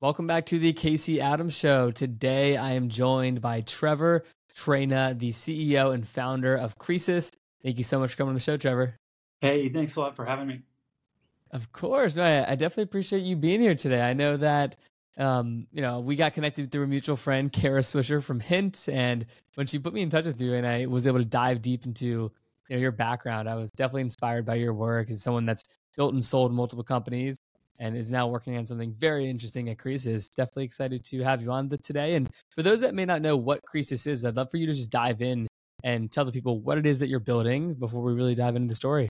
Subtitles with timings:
[0.00, 1.90] Welcome back to the Casey Adams Show.
[1.90, 4.22] Today I am joined by Trevor
[4.54, 7.32] Traina, the CEO and founder of Kresus.
[7.64, 8.94] Thank you so much for coming on the show, Trevor.
[9.40, 10.62] Hey, thanks a lot for having me.
[11.50, 12.14] Of course.
[12.14, 14.00] No, I, I definitely appreciate you being here today.
[14.00, 14.76] I know that
[15.16, 19.26] um, you know, we got connected through a mutual friend, Kara Swisher from Hint, and
[19.56, 21.86] when she put me in touch with you and I was able to dive deep
[21.86, 22.30] into you
[22.70, 25.64] know your background, I was definitely inspired by your work as someone that's
[25.96, 27.37] built and sold multiple companies
[27.80, 30.28] and is now working on something very interesting at Kresus.
[30.34, 32.14] Definitely excited to have you on the today.
[32.14, 34.72] And for those that may not know what Kresus is, I'd love for you to
[34.72, 35.46] just dive in
[35.84, 38.68] and tell the people what it is that you're building before we really dive into
[38.68, 39.08] the story.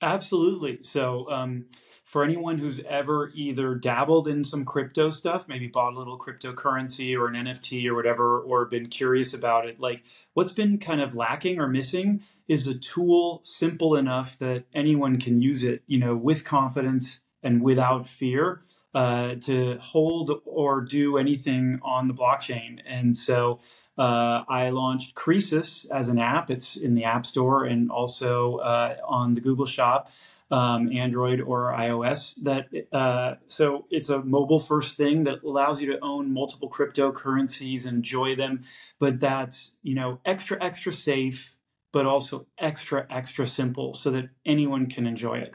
[0.00, 0.78] Absolutely.
[0.82, 1.62] So, um,
[2.04, 7.16] for anyone who's ever either dabbled in some crypto stuff, maybe bought a little cryptocurrency
[7.18, 11.14] or an NFT or whatever, or been curious about it, like what's been kind of
[11.14, 16.14] lacking or missing is a tool simple enough that anyone can use it, you know,
[16.14, 18.62] with confidence and without fear
[18.94, 22.78] uh, to hold or do anything on the blockchain.
[22.86, 23.60] And so
[23.98, 26.50] uh, I launched Kresus as an app.
[26.50, 30.10] It's in the App Store and also uh, on the Google Shop,
[30.50, 32.34] um, Android or iOS.
[32.42, 37.86] That uh, so it's a mobile first thing that allows you to own multiple cryptocurrencies
[37.86, 38.62] enjoy them,
[38.98, 41.56] but that's you know extra extra safe,
[41.92, 45.54] but also extra extra simple so that anyone can enjoy it.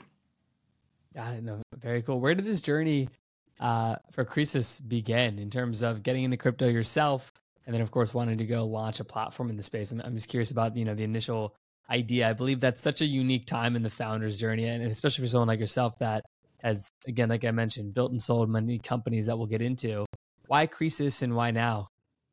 [1.13, 1.43] Got it.
[1.43, 2.19] No, very cool.
[2.19, 3.09] Where did this journey
[3.59, 7.31] uh, for Kresus begin in terms of getting into crypto yourself,
[7.65, 9.91] and then of course wanting to go launch a platform in the space?
[9.91, 11.55] I'm, I'm just curious about you know the initial
[11.89, 12.29] idea.
[12.29, 15.47] I believe that's such a unique time in the founder's journey, and especially for someone
[15.47, 16.23] like yourself that
[16.61, 20.05] has, again, like I mentioned, built and sold many companies that we'll get into.
[20.47, 21.87] Why Kresus and why now?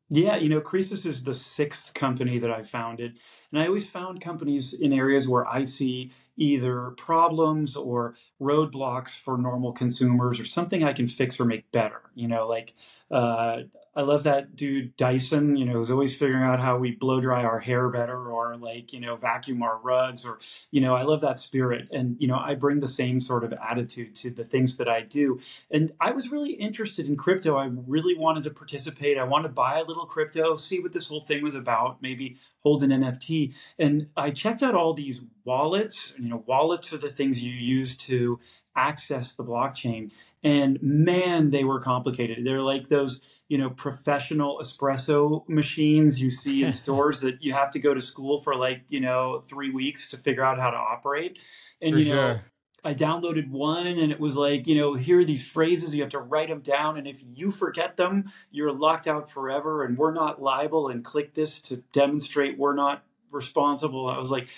[0.09, 3.19] Yeah, you know, Kresus is the sixth company that I founded.
[3.51, 9.37] And I always found companies in areas where I see either problems or roadblocks for
[9.37, 12.01] normal consumers or something I can fix or make better.
[12.15, 12.75] You know, like
[13.11, 13.63] uh,
[13.97, 17.43] I love that dude Dyson, you know, who's always figuring out how we blow dry
[17.43, 20.37] our hair better or like, you know, vacuum our rugs or,
[20.69, 21.87] you know, I love that spirit.
[21.91, 25.01] And, you know, I bring the same sort of attitude to the things that I
[25.01, 25.39] do.
[25.71, 27.57] And I was really interested in crypto.
[27.57, 29.17] I really wanted to participate.
[29.17, 32.37] I wanted to buy a little crypto, see what this whole thing was about, maybe
[32.59, 33.55] hold an NFT.
[33.79, 36.13] And I checked out all these wallets.
[36.19, 38.39] You know, wallets are the things you use to
[38.75, 40.11] access the blockchain.
[40.43, 42.45] And man, they were complicated.
[42.45, 47.69] They're like those you know professional espresso machines you see in stores that you have
[47.71, 50.77] to go to school for like you know three weeks to figure out how to
[50.77, 51.39] operate
[51.81, 52.45] and for you know sure.
[52.83, 56.11] i downloaded one and it was like you know here are these phrases you have
[56.11, 60.13] to write them down and if you forget them you're locked out forever and we're
[60.13, 64.49] not liable and click this to demonstrate we're not responsible i was like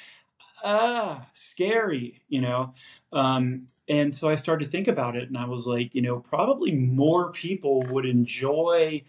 [0.63, 2.73] ah scary you know?
[3.11, 6.19] Um, and so I started to think about it, and I was like, you know,
[6.19, 9.03] probably more people would enjoy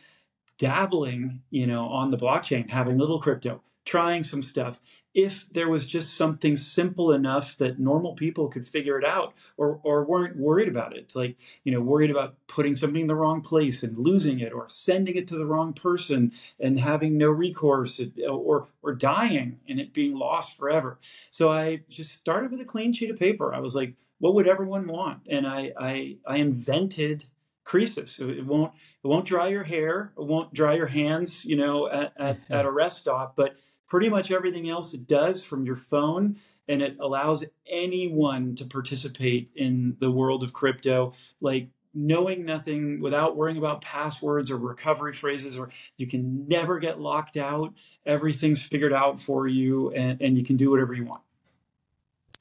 [0.59, 4.81] dabbling, you know, on the blockchain, having little crypto, trying some stuff,
[5.13, 9.81] if there was just something simple enough that normal people could figure it out or,
[9.83, 11.01] or weren't worried about it.
[11.01, 14.53] It's like, you know, worried about putting something in the wrong place and losing it
[14.53, 19.81] or sending it to the wrong person and having no recourse or, or dying and
[19.81, 20.99] it being lost forever.
[21.31, 23.53] So I just started with a clean sheet of paper.
[23.53, 25.23] I was like, what would everyone want?
[25.29, 27.25] And I, I, I invented
[27.65, 28.21] Kresus.
[28.21, 28.73] It won't
[29.03, 30.13] it won't dry your hair.
[30.19, 31.45] It won't dry your hands.
[31.45, 33.35] You know, at, at, at a rest stop.
[33.37, 33.57] But
[33.91, 39.51] pretty much everything else it does from your phone, and it allows anyone to participate
[39.55, 41.13] in the world of crypto.
[41.43, 47.01] Like knowing nothing without worrying about passwords or recovery phrases or you can never get
[47.01, 47.75] locked out
[48.07, 51.21] everything's figured out for you and, and you can do whatever you want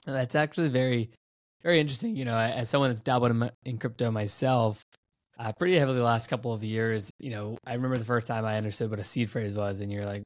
[0.05, 1.09] that's actually very
[1.63, 2.15] very interesting.
[2.15, 4.83] You know, as someone that's dabbled in, in crypto myself,
[5.37, 7.11] uh, pretty heavily the last couple of years.
[7.19, 9.91] You know, I remember the first time I understood what a seed phrase was, and
[9.91, 10.23] you're like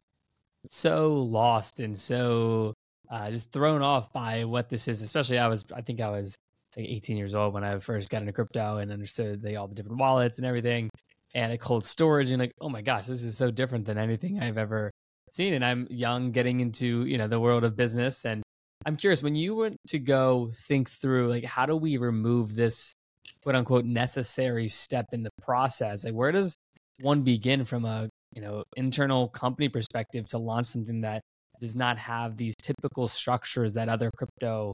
[0.66, 2.74] so lost and so
[3.10, 5.02] uh, just thrown off by what this is.
[5.02, 6.36] Especially, I was, I think I was
[6.78, 9.76] like 18 years old when I first got into crypto and understood the, all the
[9.76, 10.90] different wallets and everything,
[11.36, 14.40] and a cold storage, and like, oh my gosh, this is so different than anything
[14.40, 14.92] I've ever
[15.32, 15.54] seen.
[15.54, 18.44] And I'm young, getting into you know the world of business and
[18.86, 22.94] I'm curious when you went to go think through like how do we remove this
[23.42, 26.04] quote unquote necessary step in the process?
[26.04, 26.56] Like where does
[27.00, 31.22] one begin from a you know internal company perspective to launch something that
[31.60, 34.74] does not have these typical structures that other crypto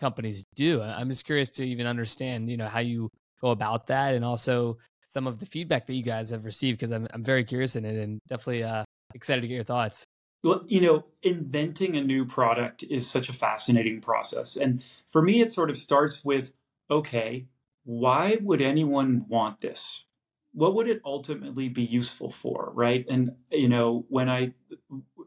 [0.00, 0.82] companies do?
[0.82, 3.08] I'm just curious to even understand you know how you
[3.40, 4.76] go about that and also
[5.06, 7.84] some of the feedback that you guys have received because I'm I'm very curious in
[7.84, 8.84] it and definitely uh,
[9.14, 10.04] excited to get your thoughts.
[10.44, 14.56] Well, you know, inventing a new product is such a fascinating process.
[14.56, 16.52] And for me, it sort of starts with
[16.90, 17.46] okay,
[17.84, 20.04] why would anyone want this?
[20.52, 23.06] What would it ultimately be useful for, right?
[23.08, 24.52] And you know, when I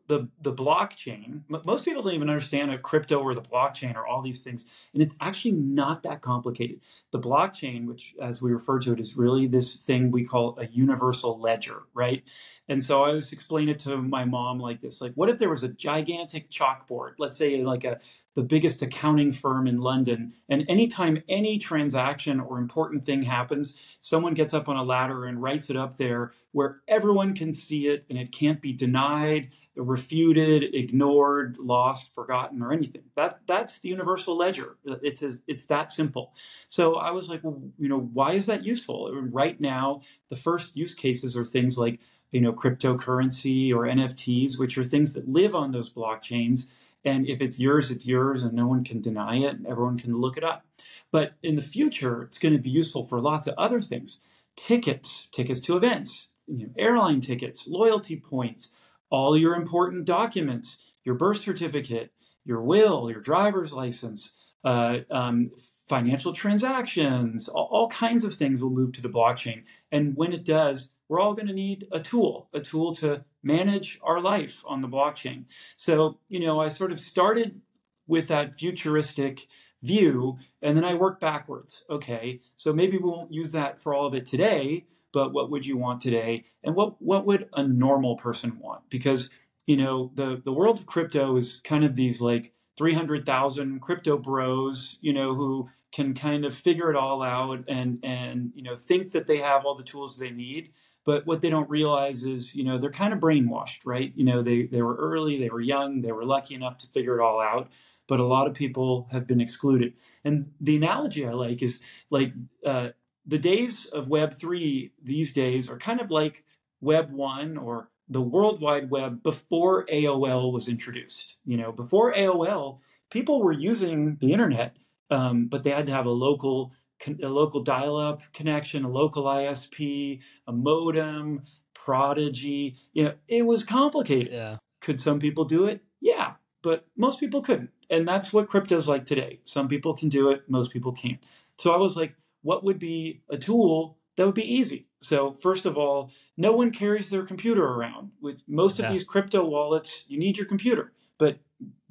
[0.08, 4.22] the the blockchain, most people don't even understand a crypto or the blockchain or all
[4.22, 6.82] these things, and it's actually not that complicated.
[7.12, 10.66] The blockchain, which as we refer to it, is really this thing we call a
[10.68, 12.24] universal ledger, right?
[12.68, 15.50] And so I always explain it to my mom like this: like, what if there
[15.50, 18.00] was a gigantic chalkboard, let's say like a
[18.34, 20.34] the biggest accounting firm in London.
[20.48, 25.42] And anytime any transaction or important thing happens, someone gets up on a ladder and
[25.42, 30.74] writes it up there where everyone can see it and it can't be denied, refuted,
[30.74, 33.04] ignored, lost, forgotten, or anything.
[33.16, 34.78] That that's the universal ledger.
[34.86, 36.34] It's it's that simple.
[36.70, 39.12] So I was like, well, you know, why is that useful?
[39.14, 42.00] Right now, the first use cases are things like
[42.32, 46.68] you know cryptocurrency or NFTs, which are things that live on those blockchains
[47.04, 50.38] and if it's yours, it's yours, and no one can deny it, everyone can look
[50.38, 50.66] it up.
[51.12, 54.20] But in the future, it's going to be useful for lots of other things
[54.56, 58.72] tickets, tickets to events, you know, airline tickets, loyalty points,
[59.10, 62.12] all your important documents, your birth certificate,
[62.46, 64.34] your will, your driver's license,
[64.64, 65.46] uh, um,
[65.88, 69.64] financial transactions, all, all kinds of things will move to the blockchain.
[69.92, 74.00] And when it does, we're all going to need a tool, a tool to manage
[74.02, 75.44] our life on the blockchain.
[75.76, 77.60] So, you know, I sort of started
[78.08, 79.48] with that futuristic
[79.84, 81.84] view and then I worked backwards.
[81.90, 85.66] Okay, so maybe we won't use that for all of it today, but what would
[85.66, 86.46] you want today?
[86.64, 88.90] And what, what would a normal person want?
[88.90, 89.30] Because,
[89.66, 94.98] you know, the, the world of crypto is kind of these like 300,000 crypto bros,
[95.02, 99.12] you know, who can kind of figure it all out and and you know think
[99.12, 100.72] that they have all the tools they need
[101.04, 104.12] but what they don't realize is you know they're kind of brainwashed right?
[104.16, 107.20] You know they they were early they were young they were lucky enough to figure
[107.20, 107.72] it all out
[108.08, 109.94] but a lot of people have been excluded.
[110.26, 112.34] And the analogy i like is like
[112.66, 112.90] uh,
[113.26, 116.44] the days of web 3 these days are kind of like
[116.82, 121.38] web 1 or the world wide web before aol was introduced.
[121.46, 124.76] You know before aol people were using the internet
[125.10, 126.74] um, but they had to have a local
[127.08, 131.44] a local dial-up connection, a local ISP, a modem,
[131.74, 132.76] Prodigy.
[132.94, 134.32] You know, it was complicated.
[134.32, 134.58] Yeah.
[134.82, 135.82] Could some people do it?
[136.00, 137.72] Yeah, but most people couldn't.
[137.90, 139.40] And that's what crypto's like today.
[139.44, 141.20] Some people can do it, most people can't.
[141.58, 144.88] So I was like, what would be a tool that would be easy?
[145.02, 148.12] So first of all, no one carries their computer around.
[148.22, 148.92] With most of yeah.
[148.92, 150.94] these crypto wallets, you need your computer.
[151.18, 151.40] But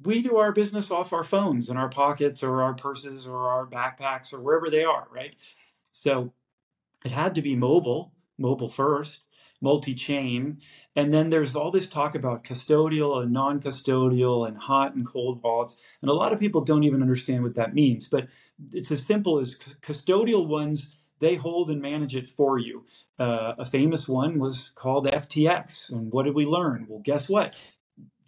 [0.03, 3.67] we do our business off our phones in our pockets or our purses or our
[3.67, 5.35] backpacks or wherever they are, right?
[5.91, 6.33] So
[7.05, 9.23] it had to be mobile, mobile first,
[9.61, 10.59] multi chain.
[10.95, 15.41] And then there's all this talk about custodial and non custodial and hot and cold
[15.43, 15.77] wallets.
[16.01, 18.09] And a lot of people don't even understand what that means.
[18.09, 18.27] But
[18.73, 20.89] it's as simple as custodial ones,
[21.19, 22.85] they hold and manage it for you.
[23.19, 25.91] Uh, a famous one was called FTX.
[25.91, 26.87] And what did we learn?
[26.89, 27.61] Well, guess what?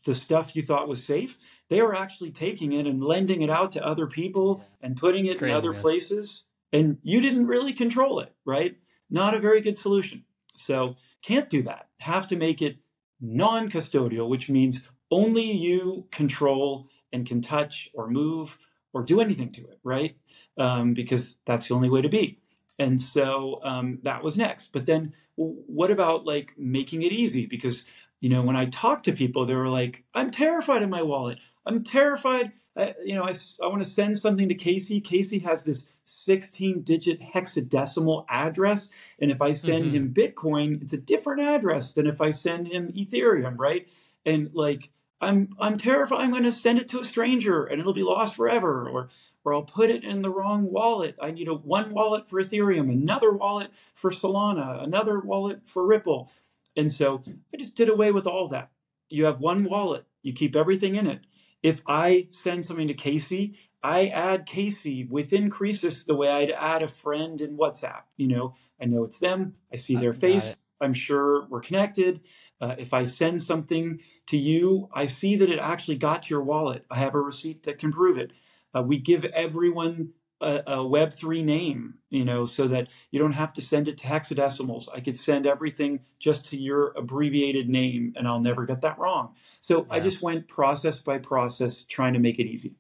[0.06, 1.38] The stuff you thought was safe,
[1.70, 5.42] they were actually taking it and lending it out to other people and putting it
[5.42, 6.44] in other places.
[6.72, 8.78] And you didn't really control it, right?
[9.10, 10.26] Not a very good solution.
[10.56, 11.88] So can't do that.
[12.00, 12.78] Have to make it
[13.22, 18.58] non custodial, which means only you control and can touch or move
[18.94, 20.18] or do anything to it, right?
[20.58, 22.40] Um, because that's the only way to be.
[22.80, 24.74] And so um, that was next.
[24.74, 27.46] But then what about like making it easy?
[27.46, 27.86] Because
[28.24, 31.40] you know, when I talk to people, they were like, I'm terrified of my wallet.
[31.66, 32.54] I'm terrified.
[32.74, 35.02] Uh, you know, I, I want to send something to Casey.
[35.02, 38.90] Casey has this 16 digit hexadecimal address.
[39.20, 39.96] And if I send mm-hmm.
[39.96, 43.92] him Bitcoin, it's a different address than if I send him Ethereum, right?
[44.26, 44.90] And like,
[45.20, 48.36] I'm I'm terrified I'm going to send it to a stranger and it'll be lost
[48.36, 49.10] forever or
[49.46, 51.18] or I'll put it in the wrong wallet.
[51.22, 56.30] I need a one wallet for Ethereum, another wallet for Solana, another wallet for Ripple.
[56.76, 57.22] And so
[57.54, 58.72] I just did away with all that.
[59.10, 61.22] You have one wallet, you keep everything in it.
[61.62, 66.84] If I send something to Casey, I add Casey within Kresus the way I'd add
[66.84, 68.04] a friend in WhatsApp.
[68.18, 72.22] You know, I know it's them, I see their face, I'm sure we're connected.
[72.60, 76.44] Uh, if I send something to you, I see that it actually got to your
[76.44, 76.86] wallet.
[76.90, 78.32] I have a receipt that can prove it.
[78.76, 80.14] Uh, we give everyone
[80.44, 84.08] a, a Web3 name, you know, so that you don't have to send it to
[84.08, 84.88] hexadecimals.
[84.94, 89.36] I could send everything just to your abbreviated name and I'll never get that wrong.
[89.62, 89.94] So yeah.
[89.94, 92.76] I just went process by process trying to make it easy.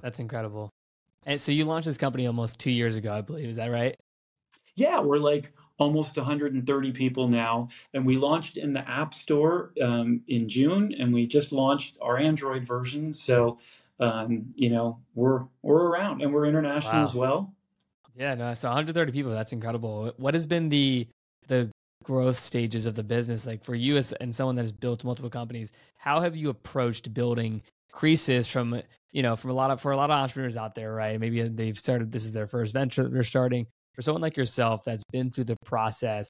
[0.00, 0.70] That's incredible.
[1.24, 3.48] And so you launched this company almost two years ago, I believe.
[3.48, 3.96] Is that right?
[4.76, 7.68] Yeah, we're like almost 130 people now.
[7.92, 12.18] And we launched in the App Store um, in June, and we just launched our
[12.18, 13.12] Android version.
[13.12, 13.58] So
[13.98, 17.04] um, you know, we're we're around and we're international wow.
[17.04, 17.54] as well.
[18.14, 19.32] Yeah, no, so 130 people.
[19.32, 20.12] That's incredible.
[20.16, 21.08] What has been the
[21.48, 21.70] the
[22.02, 25.30] growth stages of the business, like for you as and someone that has built multiple
[25.30, 29.92] companies, how have you approached building Kresus from you know from a lot of for
[29.92, 31.18] a lot of entrepreneurs out there, right?
[31.18, 33.66] Maybe they've started this is their first venture that they're starting.
[33.96, 36.28] For someone like yourself that's been through the process,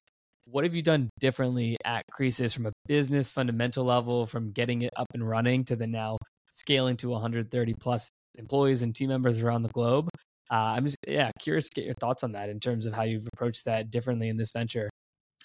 [0.49, 4.93] what have you done differently at Kresus from a business fundamental level, from getting it
[4.97, 6.17] up and running to the now
[6.53, 8.09] scaling to 130 plus
[8.39, 10.09] employees and team members around the globe?
[10.49, 13.03] Uh, I'm just yeah curious to get your thoughts on that in terms of how
[13.03, 14.89] you've approached that differently in this venture.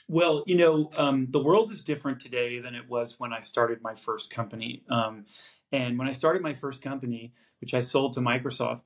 [0.08, 3.80] Well, you know, um, the world is different today than it was when I started
[3.82, 4.84] my first company.
[4.92, 5.26] Um,
[5.72, 8.82] and when I started my first company, which I sold to Microsoft,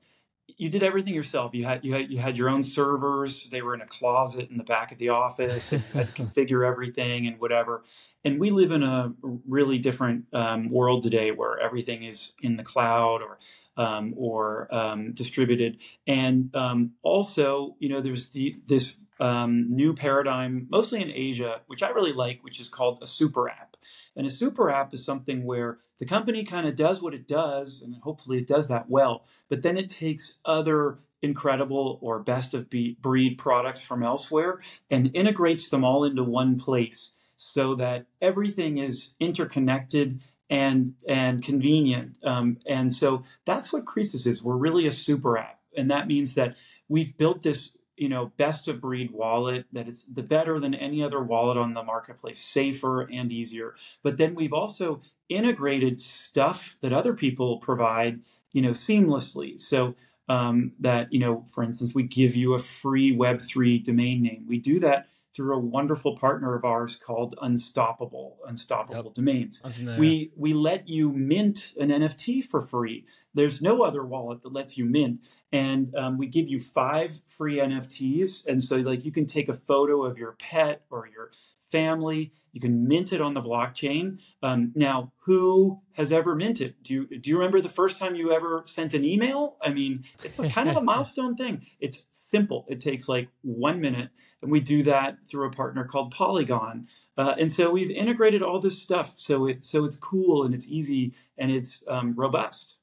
[0.48, 1.54] you did everything yourself.
[1.54, 3.48] You had you had you had your own servers.
[3.50, 5.72] They were in a closet in the back of the office.
[5.72, 7.82] And you had to configure everything and whatever.
[8.24, 9.12] And we live in a
[9.46, 13.38] really different um, world today, where everything is in the cloud or
[13.76, 15.78] um, or um, distributed.
[16.06, 21.82] And um, also, you know, there's the, this um, new paradigm, mostly in Asia, which
[21.82, 23.75] I really like, which is called a super app.
[24.16, 27.82] And a super app is something where the company kind of does what it does,
[27.82, 32.68] and hopefully it does that well, but then it takes other incredible or best of
[33.00, 39.10] breed products from elsewhere and integrates them all into one place so that everything is
[39.20, 42.14] interconnected and and convenient.
[42.24, 44.42] Um, and so that's what Kresus is.
[44.42, 46.56] We're really a super app, and that means that
[46.88, 51.02] we've built this you know best of breed wallet that is the better than any
[51.02, 53.74] other wallet on the marketplace safer and easier.
[54.02, 58.20] But then we've also integrated stuff that other people provide
[58.52, 59.60] you know seamlessly.
[59.60, 59.94] So
[60.28, 64.44] um, that you know for instance we give you a free web3 domain name.
[64.48, 69.14] We do that through a wonderful partner of ours called Unstoppable, Unstoppable yep.
[69.14, 69.60] Domains.
[69.98, 73.04] We we let you mint an NFT for free.
[73.34, 77.58] There's no other wallet that lets you mint, and um, we give you five free
[77.58, 78.46] NFTs.
[78.46, 81.30] And so, like, you can take a photo of your pet or your
[81.70, 82.32] family.
[82.52, 84.18] You can mint it on the blockchain.
[84.42, 86.74] Um, now, who has ever minted?
[86.82, 89.56] Do you do you remember the first time you ever sent an email?
[89.60, 91.66] I mean, it's kind of a milestone thing.
[91.80, 92.64] It's simple.
[92.68, 96.88] It takes like one minute, and we do that through a partner called Polygon.
[97.18, 100.68] Uh, and so we've integrated all this stuff so it so it's cool and it's
[100.68, 102.78] easy and it's um, robust.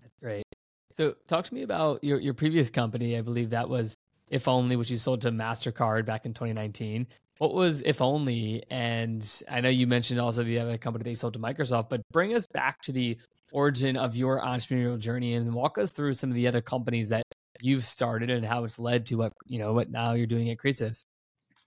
[0.00, 0.44] That's great.
[0.92, 3.18] So, talk to me about your your previous company.
[3.18, 3.98] I believe that was
[4.30, 7.06] If Only, which you sold to Mastercard back in 2019.
[7.38, 8.64] What was If Only?
[8.70, 12.34] And I know you mentioned also the other company they sold to Microsoft, but bring
[12.34, 13.18] us back to the
[13.52, 17.22] origin of your entrepreneurial journey and walk us through some of the other companies that
[17.62, 20.58] you've started and how it's led to what you know what now you're doing at
[20.58, 21.04] Kresus.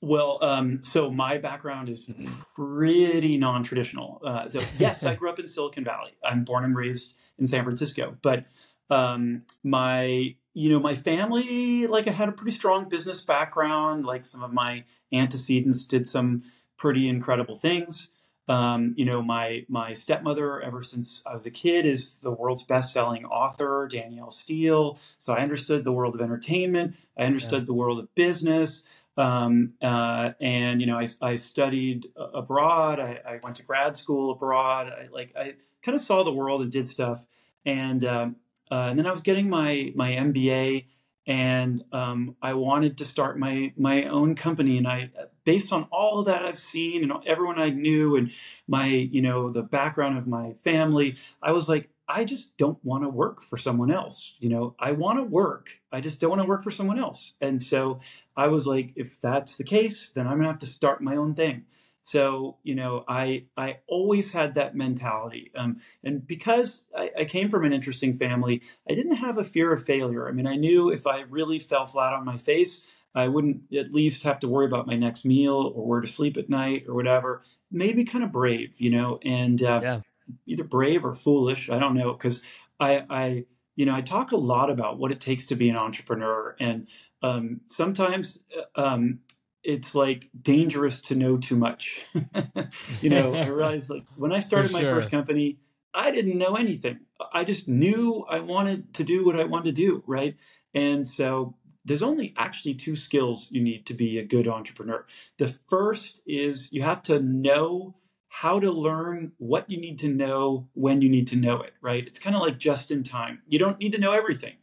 [0.02, 2.10] Well, um, so my background is
[2.56, 4.22] pretty non-traditional.
[4.24, 6.12] Uh, so yes, I grew up in Silicon Valley.
[6.24, 8.46] I'm born and raised in San Francisco, but
[8.90, 14.06] um, my you know my family like I had a pretty strong business background.
[14.06, 16.44] Like some of my antecedents did some
[16.78, 18.10] pretty incredible things.
[18.50, 22.64] Um, you know, my my stepmother, ever since I was a kid, is the world's
[22.64, 24.98] best-selling author, Danielle Steel.
[25.18, 26.96] So I understood the world of entertainment.
[27.18, 27.66] I understood yeah.
[27.66, 28.84] the world of business.
[29.16, 33.00] Um, uh, and you know, I, I studied abroad.
[33.00, 34.88] I, I, went to grad school abroad.
[34.88, 37.26] I like I kind of saw the world and did stuff.
[37.66, 38.36] And um,
[38.72, 40.86] uh, and then I was getting my my MBA,
[41.26, 44.78] and um, I wanted to start my my own company.
[44.78, 45.10] And I,
[45.44, 48.32] based on all that I've seen and everyone I knew, and
[48.68, 53.04] my you know the background of my family, I was like, I just don't want
[53.04, 54.34] to work for someone else.
[54.40, 55.80] You know, I want to work.
[55.92, 57.34] I just don't want to work for someone else.
[57.40, 58.00] And so
[58.36, 61.36] I was like, if that's the case, then I'm gonna have to start my own
[61.36, 61.66] thing.
[62.04, 67.50] So you know, I I always had that mentality, um, and because I, I, came
[67.50, 70.28] from an interesting family, I didn't have a fear of failure.
[70.28, 73.92] I mean, I knew if I really fell flat on my face, I wouldn't at
[73.92, 76.96] least have to worry about my next meal or where to sleep at night or
[76.96, 77.44] whatever.
[77.72, 80.00] Maybe kind of brave, you know, and uh, yeah.
[80.48, 81.70] either brave or foolish.
[81.70, 82.42] I don't know because
[82.80, 85.76] I I you know I talk a lot about what it takes to be an
[85.76, 86.88] entrepreneur and
[87.22, 89.20] um, sometimes uh, um,
[89.64, 92.06] it's like dangerous to know too much.
[93.02, 94.82] you know, I realized like when I started sure.
[94.82, 95.60] my first company,
[95.94, 97.00] I didn't know anything.
[97.34, 100.36] I just knew I wanted to do what I wanted to do, right?
[100.74, 105.06] And so there's only actually two skills you need to be a good entrepreneur.
[105.38, 107.96] The first is you have to know
[108.30, 112.06] how to learn what you need to know when you need to know it, right?
[112.06, 113.42] It's kind of like just in time.
[113.48, 114.54] You don't need to know everything.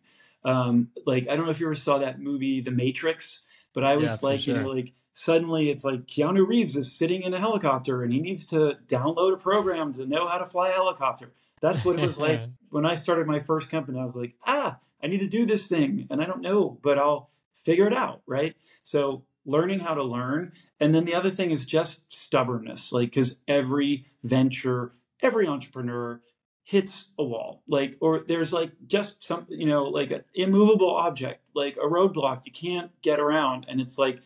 [0.45, 3.43] Um, like, I don't know if you ever saw that movie, The Matrix
[3.77, 4.57] but I was yeah, like, sure.
[4.57, 8.21] you know, like suddenly it's like Keanu Reeves is sitting in a helicopter and he
[8.21, 11.31] needs to download a program to know how to fly a helicopter.
[11.61, 12.41] That's what it was like
[12.71, 14.01] when I started my first company.
[14.01, 16.99] I was like, ah, I need to do this thing and I don't know, but
[16.99, 18.57] I'll figure it out, right?
[18.83, 20.53] So learning how to learn.
[20.81, 26.23] And then the other thing is just stubbornness, like, because every venture, every entrepreneur
[26.67, 31.41] hits a wall, like, or there's like just some, you know, like an immovable object,
[31.55, 33.67] like a roadblock you can't get around.
[33.69, 34.19] And it's like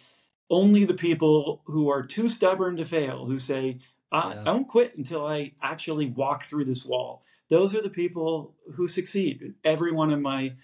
[0.49, 3.80] only the people who are too stubborn to fail, who say,
[4.11, 4.42] I, yeah.
[4.47, 7.25] I won't quit until I actually walk through this wall.
[7.50, 9.52] Those are the people who succeed.
[9.62, 10.54] Every one of my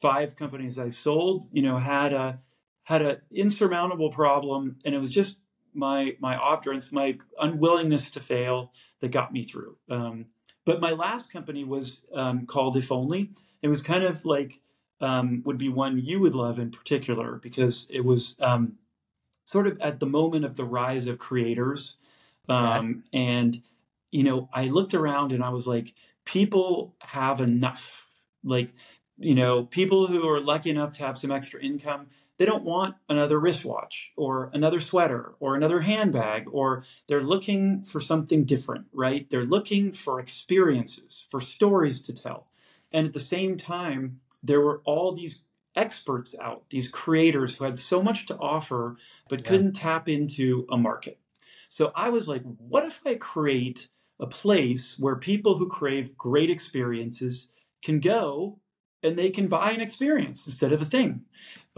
[0.00, 2.40] five companies I've sold, you know, had a
[2.84, 5.36] had an insurmountable problem, and it was just
[5.74, 9.76] my my obdurance, my unwillingness to fail that got me through.
[9.90, 10.24] Um,
[10.70, 13.30] but my last company was um, called If Only.
[13.60, 14.60] It was kind of like
[15.00, 18.74] um, would be one you would love in particular because it was um,
[19.44, 21.96] sort of at the moment of the rise of creators,
[22.48, 23.60] um, and
[24.12, 25.92] you know I looked around and I was like,
[26.24, 28.08] people have enough.
[28.44, 28.70] Like
[29.18, 32.06] you know, people who are lucky enough to have some extra income,
[32.40, 38.00] they don't want another wristwatch or another sweater or another handbag, or they're looking for
[38.00, 39.28] something different, right?
[39.28, 42.46] They're looking for experiences, for stories to tell.
[42.94, 45.42] And at the same time, there were all these
[45.76, 48.96] experts out, these creators who had so much to offer,
[49.28, 49.46] but yeah.
[49.50, 51.18] couldn't tap into a market.
[51.68, 56.48] So I was like, what if I create a place where people who crave great
[56.48, 57.50] experiences
[57.82, 58.60] can go
[59.02, 61.22] and they can buy an experience instead of a thing.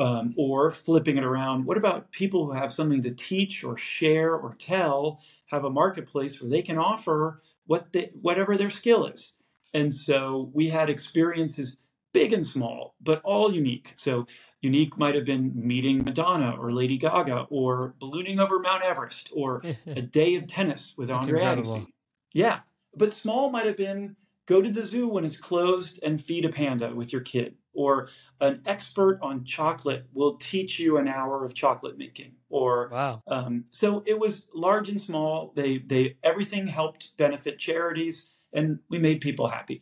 [0.03, 4.35] Um, or flipping it around, what about people who have something to teach or share
[4.35, 9.35] or tell, have a marketplace where they can offer what they, whatever their skill is?
[9.75, 11.77] And so we had experiences
[12.13, 13.95] big and small, but all unique.
[13.97, 14.27] So
[14.61, 19.63] unique might have been meeting Madonna or Lady Gaga or ballooning over Mount Everest or
[19.87, 21.87] a day of tennis with Andre Agassi.
[22.33, 22.61] Yeah.
[22.95, 24.17] But small might have been
[24.47, 27.55] Go to the zoo when it's closed and feed a panda with your kid.
[27.75, 28.09] Or
[28.41, 32.33] an expert on chocolate will teach you an hour of chocolate making.
[32.51, 33.23] Or wow.
[33.27, 35.53] Um, so it was large and small.
[35.57, 39.81] They they everything helped benefit charities, and we made people happy.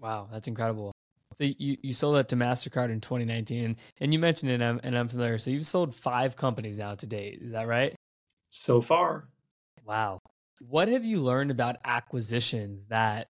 [0.00, 0.92] Wow, that's incredible.
[1.36, 4.80] So you, you sold that to Mastercard in 2019, and you mentioned it, and I'm,
[4.84, 5.38] and I'm familiar.
[5.38, 7.40] So you've sold five companies now to date.
[7.42, 7.94] Is that right?
[8.50, 9.28] So far.
[9.84, 10.20] Wow.
[10.60, 13.28] What have you learned about acquisitions that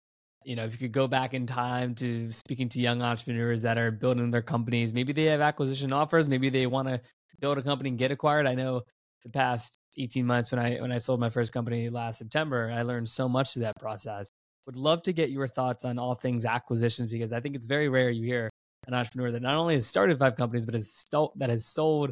[0.47, 3.77] you know, if you could go back in time to speaking to young entrepreneurs that
[3.77, 7.01] are building their companies, maybe they have acquisition offers, maybe they want to
[7.41, 8.47] build a company and get acquired.
[8.47, 8.83] I know
[9.23, 12.83] the past 18 months when I when I sold my first company last September, I
[12.83, 14.29] learned so much through that process.
[14.67, 17.89] Would love to get your thoughts on all things acquisitions because I think it's very
[17.89, 18.49] rare you hear
[18.87, 22.09] an entrepreneur that not only has started five companies but has st- that has sold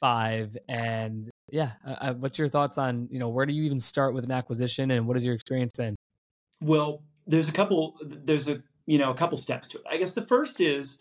[0.00, 3.80] five and yeah uh, uh, what's your thoughts on you know where do you even
[3.80, 5.94] start with an acquisition and what has your experience been
[6.60, 9.84] well there's a couple there's a you know a couple steps to it.
[9.88, 10.98] I guess the first is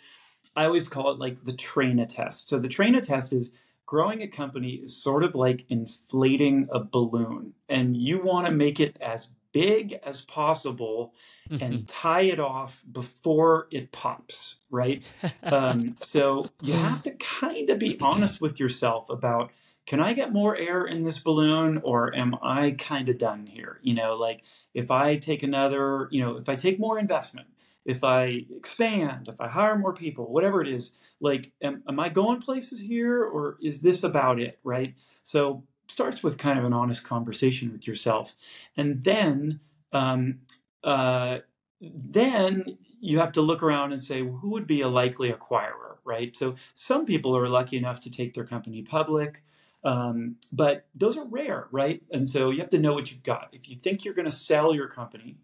[0.55, 2.49] i always call it like the Traina test.
[2.49, 3.53] So the Traina test is
[3.85, 8.79] growing a company is sort of like inflating a balloon and you want to make
[8.79, 11.13] it as big as possible
[11.49, 11.63] mm-hmm.
[11.63, 15.09] and tie it off before it pops right?
[15.43, 19.51] Um, so you have to kind of be honest with yourself about
[19.85, 23.79] can I get more air in this balloon or am I kind of done here?
[23.81, 24.43] You know, like
[24.73, 27.47] if I take another, you know, if I take more investment,
[27.85, 32.09] if I expand, if I hire more people, whatever it is, like, am, am I
[32.09, 34.57] going places here or is this about it?
[34.63, 34.95] Right.
[35.23, 38.35] So starts with kind of an honest conversation with yourself.
[38.77, 39.59] And then,
[39.91, 40.37] um,
[40.83, 41.39] uh,
[41.81, 45.97] then you have to look around and say, well, who would be a likely acquirer,
[46.05, 46.35] right?
[46.35, 49.43] So some people are lucky enough to take their company public.
[49.83, 52.01] Um, but those are rare, right?
[52.11, 53.49] And so you have to know what you've got.
[53.51, 55.35] If you think you're going to sell your company,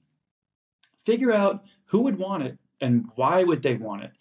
[1.04, 4.12] figure out who would want it and why would they want it,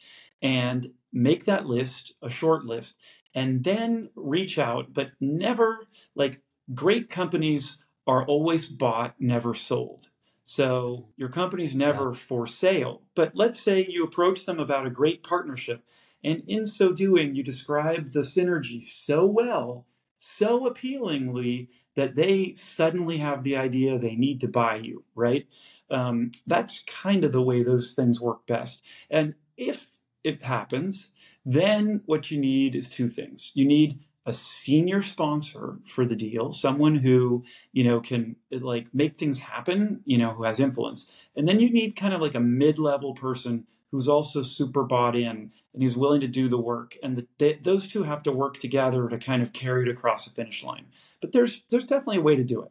[0.42, 2.96] and make that list a short list,
[3.34, 4.92] and then reach out.
[4.92, 6.40] But never like
[6.74, 10.08] great companies are always bought, never sold.
[10.44, 12.16] So your company's never yeah.
[12.16, 13.02] for sale.
[13.14, 15.84] But let's say you approach them about a great partnership,
[16.24, 19.86] and in so doing, you describe the synergy so well
[20.18, 25.46] so appealingly that they suddenly have the idea they need to buy you, right?
[25.90, 28.82] Um, that's kind of the way those things work best.
[29.10, 31.08] And if it happens,
[31.46, 33.52] then what you need is two things.
[33.54, 39.16] You need a senior sponsor for the deal, someone who, you know, can like make
[39.16, 41.10] things happen, you know, who has influence.
[41.34, 45.50] And then you need kind of like a mid-level person who's also super bought in
[45.72, 46.96] and he's willing to do the work.
[47.02, 50.24] And the, they, those two have to work together to kind of carry it across
[50.24, 50.86] the finish line.
[51.20, 52.70] But there's there's definitely a way to do it.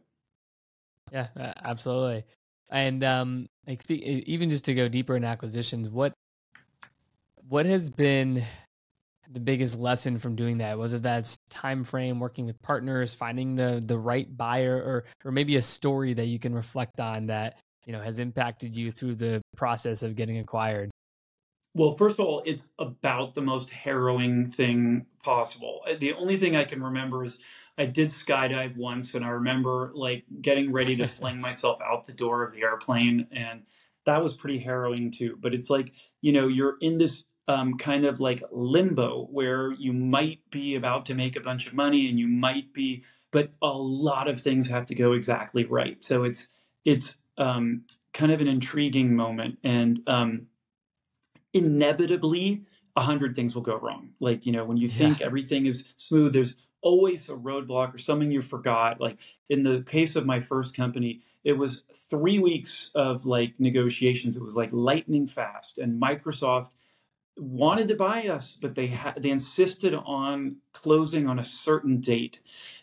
[1.11, 1.27] Yeah,
[1.63, 2.25] absolutely.
[2.69, 3.47] And um,
[3.87, 6.13] even just to go deeper in acquisitions, what
[7.47, 8.43] what has been
[9.29, 13.83] the biggest lesson from doing that whether that's time frame working with partners finding the
[13.85, 17.91] the right buyer or or maybe a story that you can reflect on that you
[17.91, 20.89] know has impacted you through the process of getting acquired
[21.73, 25.81] well, first of all, it's about the most harrowing thing possible.
[25.87, 27.37] Uh, the only thing I can remember is
[27.77, 32.13] I did skydive once, and I remember like getting ready to fling myself out the
[32.13, 33.63] door of the airplane, and
[34.05, 35.37] that was pretty harrowing too.
[35.39, 39.93] But it's like you know you're in this um, kind of like limbo where you
[39.93, 43.71] might be about to make a bunch of money, and you might be, but a
[43.71, 46.01] lot of things have to go exactly right.
[46.03, 46.47] So it's
[46.85, 50.47] it's um, kind of an intriguing moment, and um,
[51.53, 52.63] inevitably
[52.95, 54.09] a hundred things will go wrong.
[54.19, 55.27] Like, you know, when you think yeah.
[55.27, 58.99] everything is smooth, there's always a roadblock or something you forgot.
[58.99, 59.17] Like
[59.49, 64.37] in the case of my first company, it was three weeks of like negotiations.
[64.37, 65.77] It was like lightning fast.
[65.77, 66.73] And Microsoft
[67.37, 72.41] wanted to buy us, but they had they insisted on closing on a certain date.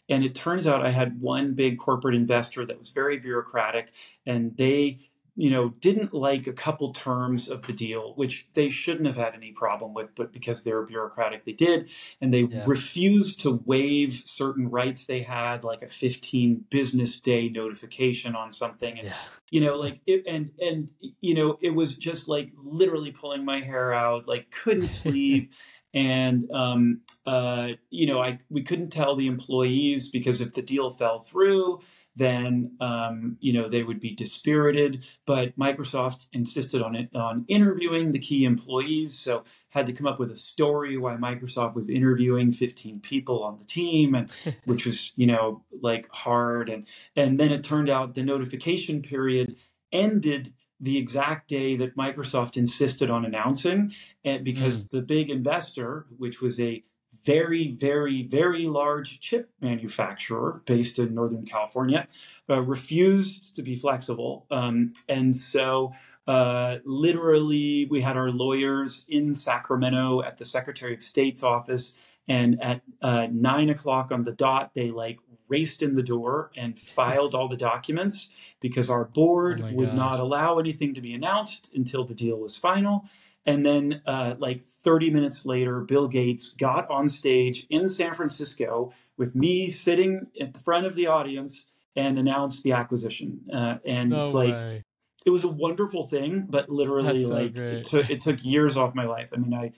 [0.09, 3.92] And it turns out I had one big corporate investor that was very bureaucratic
[4.27, 5.00] and they
[5.37, 9.35] you know, didn't like a couple terms of the deal, which they shouldn't have had
[9.35, 11.90] any problem with, but because they were bureaucratic, they did.
[12.20, 12.62] And they yeah.
[12.66, 18.97] refused to waive certain rights they had, like a 15 business day notification on something.
[18.97, 19.14] And, yeah.
[19.51, 20.88] you know, like it, and, and,
[21.20, 25.53] you know, it was just like literally pulling my hair out, like couldn't sleep.
[25.94, 30.90] and um, uh, you know, I we couldn't tell the employees because if the deal
[30.90, 31.81] fell through,
[32.16, 35.05] then um, you know they would be dispirited.
[35.27, 40.18] But Microsoft insisted on it on interviewing the key employees, so had to come up
[40.18, 44.31] with a story why Microsoft was interviewing 15 people on the team, and
[44.64, 46.68] which was you know like hard.
[46.68, 49.57] And and then it turned out the notification period
[49.92, 53.92] ended the exact day that Microsoft insisted on announcing,
[54.24, 54.90] and because mm.
[54.90, 56.85] the big investor, which was a
[57.24, 62.06] very, very, very large chip manufacturer based in Northern California,
[62.50, 64.46] uh, refused to be flexible.
[64.50, 65.92] Um, and so,
[66.26, 71.94] uh, literally, we had our lawyers in Sacramento at the Secretary of State's office.
[72.26, 76.78] And at uh, nine o'clock on the dot, they like raced in the door and
[76.96, 79.96] filed all the documents because our board oh would gosh.
[79.96, 83.04] not allow anything to be announced until the deal was final.
[83.46, 88.92] And then, uh, like 30 minutes later, Bill Gates got on stage in San Francisco
[89.18, 93.40] with me sitting at the front of the audience and announced the acquisition.
[93.52, 94.85] Uh, and no it's like, way.
[95.26, 98.94] it was a wonderful thing, but literally, so like, it took, it took years off
[98.94, 99.30] my life.
[99.35, 99.72] I mean, I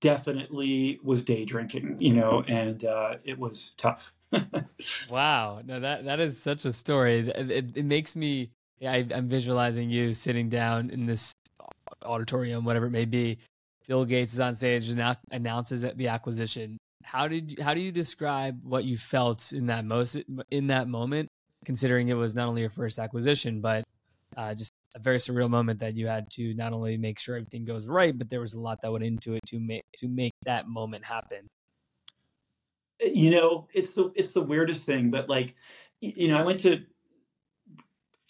[0.00, 4.14] definitely was day drinking, you know, and uh, it was tough.
[5.10, 5.60] wow.
[5.64, 7.28] No, that, that is such a story.
[7.28, 8.50] It, it, it makes me,
[8.82, 11.34] I, I'm visualizing you sitting down in this
[12.04, 13.38] auditorium, whatever it may be.
[13.86, 16.78] Bill Gates is on stage and announces the acquisition.
[17.02, 20.16] How did you, how do you describe what you felt in that most
[20.50, 21.28] in that moment,
[21.64, 23.84] considering it was not only your first acquisition, but
[24.36, 27.64] uh, just a very surreal moment that you had to not only make sure everything
[27.64, 30.34] goes right, but there was a lot that went into it to make to make
[30.44, 31.48] that moment happen.
[33.00, 35.54] You know, it's the it's the weirdest thing, but like,
[36.00, 36.84] you know, I went to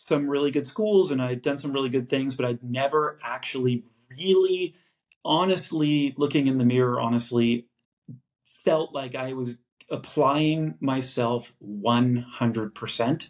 [0.02, 3.84] some really good schools and I'd done some really good things, but I'd never actually
[4.08, 4.74] really,
[5.26, 7.66] honestly, looking in the mirror, honestly,
[8.64, 9.58] felt like I was
[9.90, 13.28] applying myself 100%.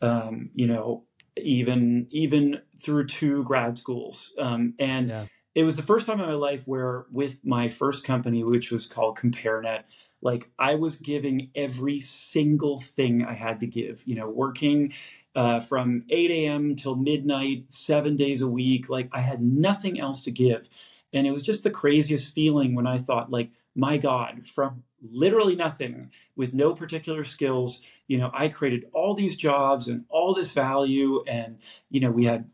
[0.00, 1.04] Um, you know,
[1.36, 5.26] even even through two grad schools, um, and yeah.
[5.56, 8.86] it was the first time in my life where, with my first company, which was
[8.86, 9.82] called CompareNet,
[10.20, 14.02] like I was giving every single thing I had to give.
[14.06, 14.92] You know, working
[15.34, 16.76] uh, from 8 a.m.
[16.76, 18.88] till midnight, seven days a week.
[18.88, 20.68] Like I had nothing else to give.
[21.12, 25.54] And it was just the craziest feeling when I thought, like, my God, from literally
[25.54, 30.50] nothing with no particular skills, you know, I created all these jobs and all this
[30.50, 31.22] value.
[31.26, 31.58] And,
[31.90, 32.50] you know, we had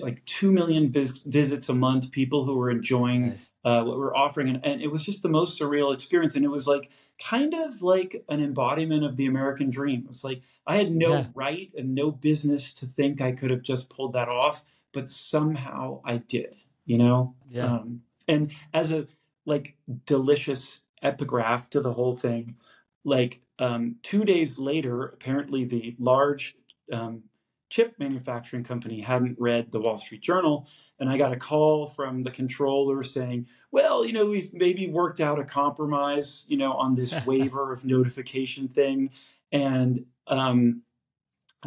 [0.00, 3.52] like 2 million vis- visits a month, people who were enjoying nice.
[3.64, 4.48] uh, what we're offering.
[4.48, 6.34] And, and, it was just the most surreal experience.
[6.34, 6.90] And it was like
[7.22, 10.02] kind of like an embodiment of the American dream.
[10.04, 11.26] It was like I had no yeah.
[11.34, 16.00] right and no business to think I could have just pulled that off, but somehow
[16.04, 17.34] I did, you know?
[17.48, 17.66] Yeah.
[17.66, 19.06] Um, and as a
[19.44, 22.56] like delicious epigraph to the whole thing,
[23.04, 26.56] like um, two days later, apparently the large
[26.92, 27.22] um,
[27.68, 30.68] chip manufacturing company hadn't read the Wall Street Journal.
[30.98, 35.20] And I got a call from the controller saying, well, you know, we've maybe worked
[35.20, 39.10] out a compromise, you know, on this waiver of notification thing.
[39.52, 40.82] And um,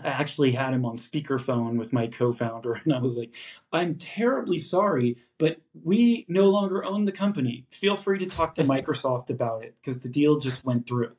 [0.04, 3.34] I actually had him on speakerphone with my co-founder, and I was like,
[3.72, 7.66] "I'm terribly sorry, but we no longer own the company.
[7.72, 11.16] Feel free to talk to Microsoft about it because the deal just went through."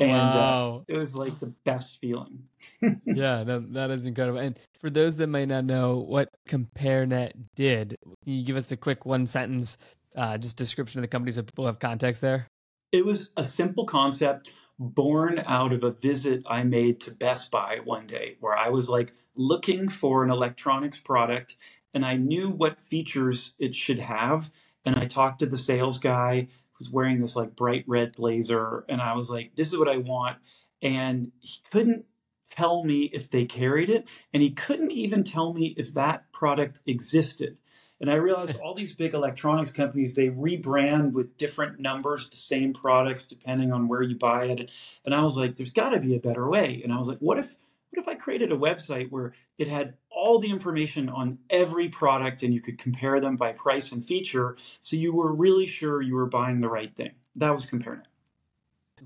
[0.00, 0.84] And uh, wow.
[0.88, 2.44] uh, it was like the best feeling.
[2.82, 4.38] yeah, that, that is incredible.
[4.38, 8.76] And for those that might not know what CompareNet did, can you give us the
[8.76, 9.76] quick one sentence,
[10.16, 12.46] uh, just description of the company so people have context there?
[12.92, 17.78] It was a simple concept born out of a visit I made to Best Buy
[17.82, 21.56] one day where I was like looking for an electronics product
[21.92, 24.50] and I knew what features it should have.
[24.84, 28.84] And I talked to the sales guy who's wearing this like bright red blazer.
[28.88, 30.38] And I was like, this is what I want.
[30.82, 32.04] And he couldn't
[32.50, 34.06] tell me if they carried it.
[34.32, 37.58] And he couldn't even tell me if that product existed.
[38.00, 42.72] And I realized all these big electronics companies, they rebrand with different numbers, the same
[42.72, 44.70] products, depending on where you buy it.
[45.04, 46.80] And I was like, there's got to be a better way.
[46.82, 47.56] And I was like, what if,
[47.90, 52.42] what if I created a website where it had all the information on every product
[52.42, 56.14] and you could compare them by price and feature so you were really sure you
[56.14, 57.12] were buying the right thing?
[57.36, 58.02] That was CompareNet.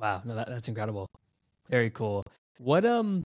[0.01, 1.07] Wow, no, that, that's incredible.
[1.69, 2.25] Very cool.
[2.59, 3.23] What um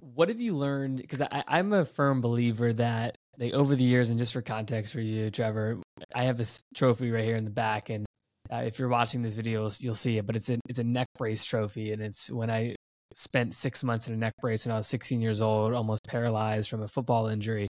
[0.00, 4.18] what have you learned because i'm a firm believer that like over the years, and
[4.18, 5.80] just for context for you, Trevor,
[6.14, 8.06] I have this trophy right here in the back, and
[8.52, 10.26] uh, if you're watching this video, you'll see it.
[10.26, 12.74] But it's a it's a neck brace trophy, and it's when I
[13.16, 16.68] spent six months in a neck brace when I was 16 years old, almost paralyzed
[16.68, 17.68] from a football injury,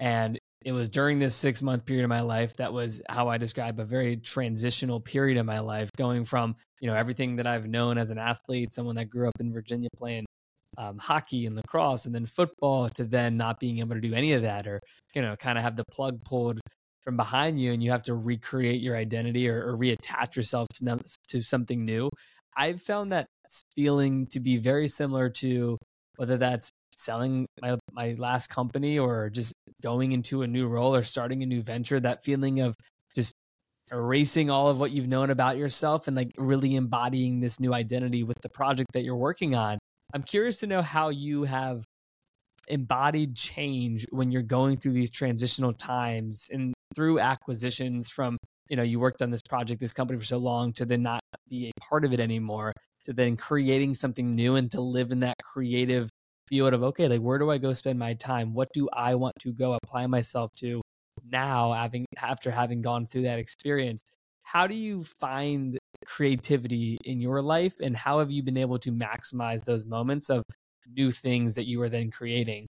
[0.00, 3.38] and it was during this six month period of my life that was how I
[3.38, 7.66] describe a very transitional period of my life, going from you know everything that I've
[7.66, 10.26] known as an athlete, someone that grew up in Virginia playing
[10.78, 14.32] um, hockey and lacrosse and then football to then not being able to do any
[14.32, 14.80] of that or
[15.14, 16.60] you know kind of have the plug pulled
[17.02, 20.98] from behind you and you have to recreate your identity or, or reattach yourself to,
[21.28, 22.10] to something new
[22.56, 23.26] i've found that
[23.74, 25.78] feeling to be very similar to
[26.16, 31.02] whether that's selling my, my last company or just going into a new role or
[31.02, 32.74] starting a new venture that feeling of
[33.14, 33.34] just
[33.92, 38.24] erasing all of what you've known about yourself and like really embodying this new identity
[38.24, 39.78] with the project that you're working on.
[40.14, 41.84] I'm curious to know how you have
[42.68, 48.36] embodied change when you're going through these transitional times and through acquisitions from
[48.68, 51.20] you know you worked on this project this company for so long to then not
[51.48, 52.72] be a part of it anymore
[53.04, 56.10] to then creating something new and to live in that creative
[56.48, 58.54] field of okay like where do i go spend my time?
[58.54, 60.80] What do i want to go apply myself to
[61.30, 64.02] now having after having gone through that experience?
[64.42, 68.92] How do you find creativity in your life and how have you been able to
[68.92, 70.44] maximize those moments of
[70.94, 72.66] new things that you are then creating?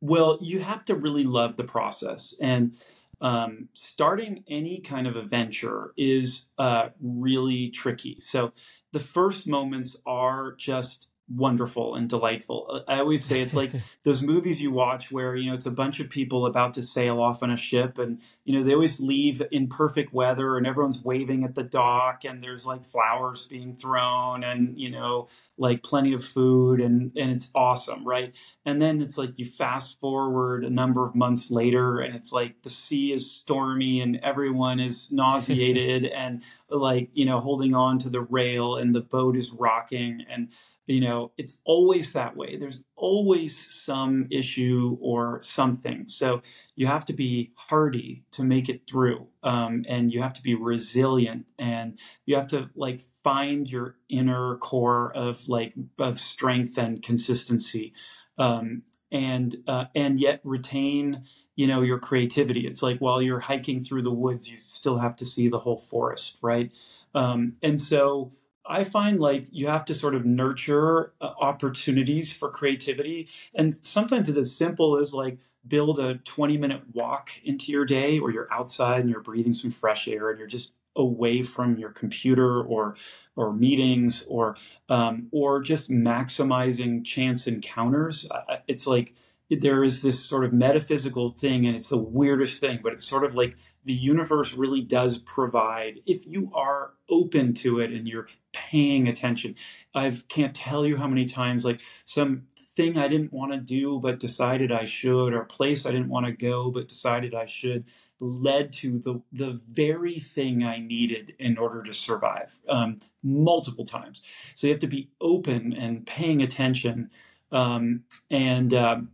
[0.00, 2.76] Well you have to really love the process and
[3.20, 8.18] um, starting any kind of a venture is uh, really tricky.
[8.20, 8.52] So
[8.92, 12.66] the first moments are just wonderful and delightful.
[12.70, 15.70] Uh, I always say it's like those movies you watch where, you know, it's a
[15.70, 19.00] bunch of people about to sail off on a ship and, you know, they always
[19.00, 23.76] leave in perfect weather and everyone's waving at the dock and there's like flowers being
[23.76, 28.34] thrown and, you know, like plenty of food and, and it's awesome, right?
[28.64, 32.62] And then it's like you fast forward a number of months later and it's like
[32.62, 38.10] the sea is stormy and everyone is nauseated and like, you know, holding on to
[38.10, 40.48] the rail and the boat is rocking and
[40.88, 42.58] you know it's always that way.
[42.58, 46.08] There's always some issue or something.
[46.08, 46.42] So
[46.76, 50.54] you have to be hardy to make it through um, and you have to be
[50.56, 57.02] resilient and you have to like find your inner core of like of strength and
[57.02, 57.94] consistency
[58.38, 61.24] um, and uh, and yet retain
[61.56, 62.66] you know your creativity.
[62.66, 65.78] It's like while you're hiking through the woods you still have to see the whole
[65.78, 66.72] forest right?
[67.14, 68.32] Um, and so
[68.68, 73.28] I find like you have to sort of nurture uh, opportunities for creativity.
[73.54, 78.20] And sometimes it's as simple as like build a 20 minute walk into your day
[78.20, 81.90] where you're outside and you're breathing some fresh air and you're just away from your
[81.90, 82.96] computer or
[83.36, 84.56] or meetings or
[84.88, 88.28] um, or just maximizing chance encounters.
[88.66, 89.14] It's like
[89.50, 93.24] there is this sort of metaphysical thing and it's the weirdest thing but it's sort
[93.24, 98.28] of like the universe really does provide if you are open to it and you're
[98.52, 99.54] paying attention.
[99.94, 102.44] I can't tell you how many times like some
[102.76, 106.24] thing i didn't want to do but decided i should or place i didn't want
[106.24, 107.84] to go but decided i should
[108.20, 114.22] led to the the very thing i needed in order to survive um, multiple times.
[114.54, 117.10] So you have to be open and paying attention
[117.50, 119.10] um, and um,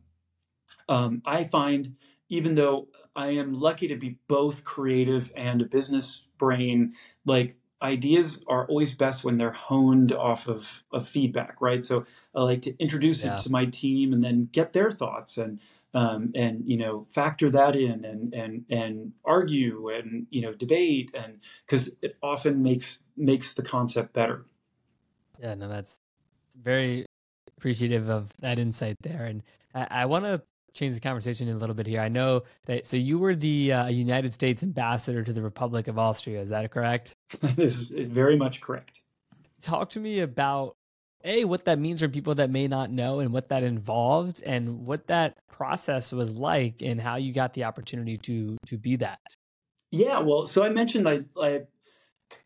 [0.88, 1.96] um, I find,
[2.28, 6.94] even though I am lucky to be both creative and a business brain,
[7.24, 11.84] like ideas are always best when they're honed off of, of feedback, right?
[11.84, 13.34] So I like to introduce yeah.
[13.34, 15.60] it to my team and then get their thoughts and
[15.92, 21.10] um, and you know factor that in and and and argue and you know debate
[21.14, 24.44] and because it often makes makes the concept better.
[25.38, 26.00] Yeah, no, that's
[26.60, 27.04] very
[27.56, 29.42] appreciative of that insight there, and
[29.74, 30.42] I, I want to
[30.74, 32.00] change the conversation a little bit here.
[32.00, 35.98] I know that so you were the uh, United States ambassador to the Republic of
[35.98, 36.40] Austria.
[36.40, 37.14] Is that correct?
[37.40, 39.00] That is very much correct.
[39.62, 40.76] Talk to me about
[41.24, 44.86] a what that means for people that may not know and what that involved and
[44.86, 49.20] what that process was like and how you got the opportunity to to be that.
[49.90, 51.62] Yeah, well, so I mentioned I, I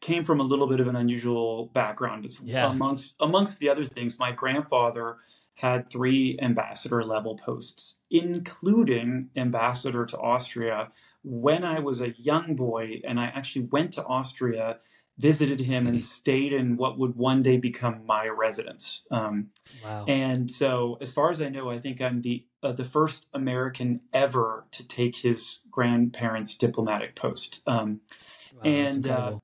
[0.01, 2.23] came from a little bit of an unusual background.
[2.23, 2.71] But yeah.
[2.71, 5.17] amongst amongst the other things, my grandfather
[5.59, 10.89] had three ambassador level posts, including ambassador to Austria
[11.25, 13.01] when I was a young boy.
[13.05, 14.79] And I actually went to Austria,
[15.19, 19.03] visited him, and stayed in what would one day become my residence.
[19.11, 19.51] Um,
[19.83, 20.05] wow.
[20.07, 24.01] And so, as far as I know, I think I'm the uh, the first American
[24.13, 27.63] ever to take his grandparents' diplomatic post.
[27.67, 28.01] Um,
[28.55, 29.39] wow, and uh,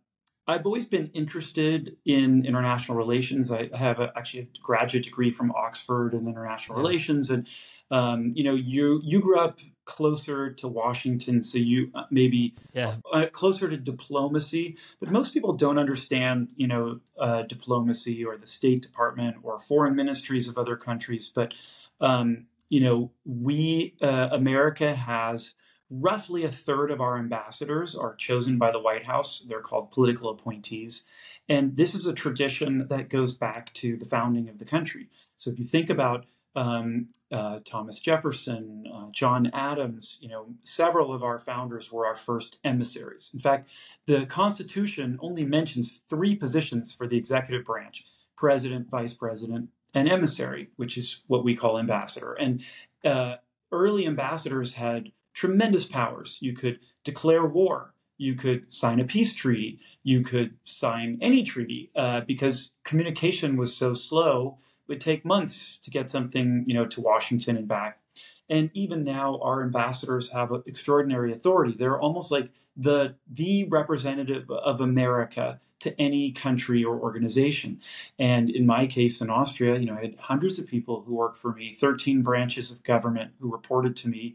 [0.46, 3.50] I've always been interested in international relations.
[3.50, 6.86] I have a, actually a graduate degree from Oxford in international yeah.
[6.86, 7.48] relations, and
[7.90, 12.96] um, you know, you you grew up closer to Washington, so you uh, maybe yeah.
[13.12, 14.76] uh, closer to diplomacy.
[15.00, 19.94] But most people don't understand, you know, uh, diplomacy or the State Department or foreign
[19.94, 21.32] ministries of other countries.
[21.34, 21.54] But
[22.00, 25.54] um, you know, we uh, America has
[26.00, 29.44] roughly a third of our ambassadors are chosen by the White House.
[29.48, 31.04] They're called political appointees.
[31.48, 35.08] And this is a tradition that goes back to the founding of the country.
[35.36, 36.26] So if you think about
[36.56, 42.14] um, uh, Thomas Jefferson, uh, John Adams, you know, several of our founders were our
[42.14, 43.30] first emissaries.
[43.34, 43.68] In fact,
[44.06, 48.04] the Constitution only mentions three positions for the executive branch
[48.36, 52.34] president, vice president, and emissary, which is what we call ambassador.
[52.34, 52.62] And
[53.04, 53.36] uh,
[53.70, 56.38] early ambassadors had tremendous powers.
[56.40, 57.92] You could declare war.
[58.16, 59.80] You could sign a peace treaty.
[60.02, 64.58] You could sign any treaty uh, because communication was so slow.
[64.88, 68.00] It would take months to get something, you know, to Washington and back.
[68.48, 71.74] And even now, our ambassadors have extraordinary authority.
[71.76, 77.80] They're almost like the the representative of America to any country or organization.
[78.18, 81.36] And in my case, in Austria, you know, I had hundreds of people who worked
[81.36, 84.34] for me, 13 branches of government who reported to me,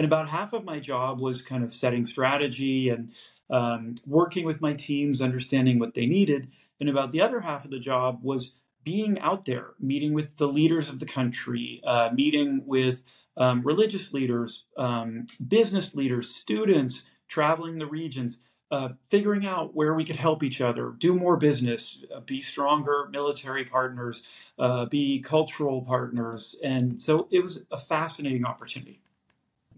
[0.00, 3.12] and about half of my job was kind of setting strategy and
[3.50, 6.48] um, working with my teams, understanding what they needed.
[6.80, 10.48] And about the other half of the job was being out there, meeting with the
[10.48, 13.02] leaders of the country, uh, meeting with
[13.36, 18.38] um, religious leaders, um, business leaders, students, traveling the regions,
[18.70, 23.10] uh, figuring out where we could help each other, do more business, uh, be stronger
[23.12, 24.22] military partners,
[24.58, 26.56] uh, be cultural partners.
[26.64, 29.02] And so it was a fascinating opportunity.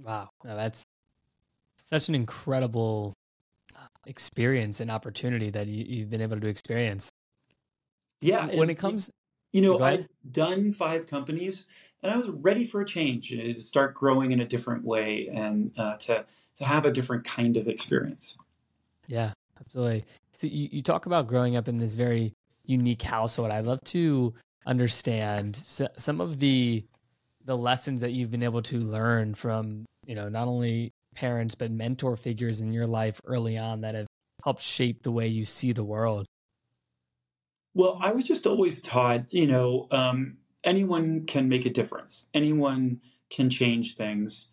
[0.02, 0.84] Wow, no, that's
[1.82, 3.14] such an incredible
[3.76, 7.10] uh, experience and opportunity that you, have been able to experience.
[8.20, 9.10] Yeah, when it comes,
[9.52, 11.66] you know, I've done five companies,
[12.02, 15.72] and I was ready for a change, to start growing in a different way, and
[15.76, 16.24] uh, to
[16.56, 18.38] to have a different kind of experience.
[19.06, 20.04] Yeah, absolutely.
[20.34, 22.32] So you, you talk about growing up in this very
[22.64, 23.50] unique household.
[23.50, 24.32] I'd love to
[24.66, 26.84] understand some of the
[27.44, 31.70] the lessons that you've been able to learn from you know, not only parents, but
[31.70, 34.06] mentor figures in your life early on that have
[34.44, 36.26] helped shape the way you see the world?
[37.74, 43.00] Well, I was just always taught, you know, um, anyone can make a difference, anyone
[43.30, 44.48] can change things,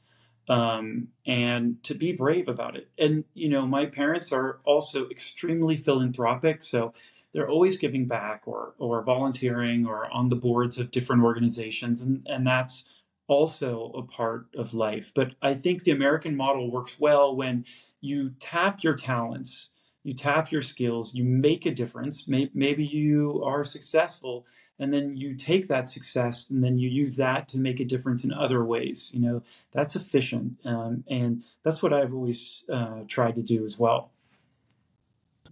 [0.47, 2.89] um, and to be brave about it.
[2.97, 6.61] And, you know, my parents are also extremely philanthropic.
[6.61, 6.93] So,
[7.33, 12.25] they're always giving back or or volunteering or on the boards of different organizations and
[12.25, 12.85] and that's
[13.29, 15.13] also a part of life.
[15.15, 17.63] But I think the American model works well when
[18.01, 19.69] you tap your talents,
[20.03, 22.27] you tap your skills, you make a difference.
[22.27, 24.45] Maybe you are successful,
[24.79, 28.23] and then you take that success and then you use that to make a difference
[28.23, 29.11] in other ways.
[29.13, 30.57] You know, that's efficient.
[30.65, 34.11] Um, and that's what I've always uh, tried to do as well.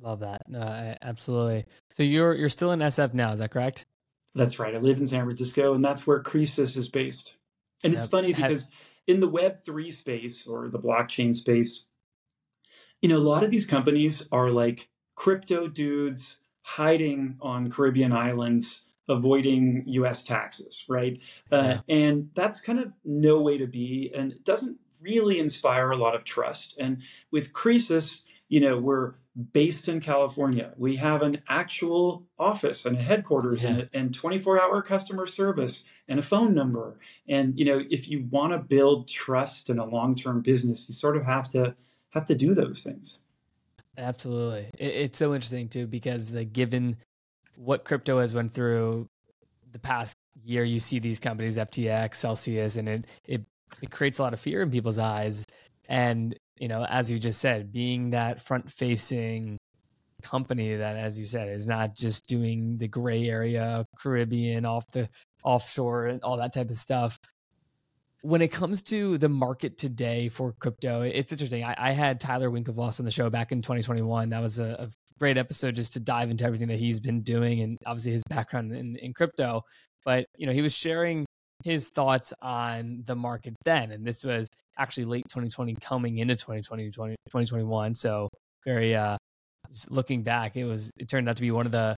[0.01, 0.49] Love that.
[0.49, 1.65] No, I, absolutely.
[1.91, 3.85] So you're you're still in SF now, is that correct?
[4.35, 4.75] That's right.
[4.75, 7.36] I live in San Francisco, and that's where Kresus is based.
[7.83, 8.65] And it's funny because
[9.05, 11.85] in the Web3 space or the blockchain space,
[13.01, 18.83] you know, a lot of these companies are like crypto dudes hiding on Caribbean islands,
[19.07, 21.21] avoiding US taxes, right?
[21.51, 21.95] Uh, yeah.
[21.95, 24.11] And that's kind of no way to be.
[24.13, 26.75] And it doesn't really inspire a lot of trust.
[26.79, 27.01] And
[27.31, 29.13] with Kresus, you know, we're
[29.53, 30.73] based in California.
[30.77, 33.69] We have an actual office and a headquarters yeah.
[33.69, 36.95] and, and 24 hour customer service and a phone number.
[37.27, 40.93] And, you know, if you want to build trust in a long term business, you
[40.93, 41.75] sort of have to
[42.09, 43.19] have to do those things.
[43.97, 44.69] Absolutely.
[44.77, 46.97] It's so interesting too, because the given
[47.55, 49.09] what crypto has went through
[49.71, 53.45] the past year, you see these companies, FTX, Celsius, and it, it,
[53.81, 55.45] it creates a lot of fear in people's eyes.
[55.89, 59.57] And, you know, as you just said, being that front facing
[60.23, 65.09] company that, as you said, is not just doing the gray area, Caribbean, off the
[65.43, 67.19] offshore, and all that type of stuff,
[68.21, 71.63] when it comes to the market today for crypto, it's interesting.
[71.63, 74.29] I, I had Tyler Winklevoss on the show back in 2021.
[74.29, 74.89] That was a, a,
[75.19, 78.71] great episode just to dive into everything that he's been doing and obviously his background
[78.71, 79.63] in, in crypto.
[80.05, 81.25] But you know, he was sharing
[81.63, 84.47] his thoughts on the market then, and this was
[84.77, 87.95] actually late 2020, coming into 2020, 2021.
[87.95, 88.29] So
[88.63, 89.17] very, uh,
[89.89, 91.95] looking back, it was it turned out to be one of the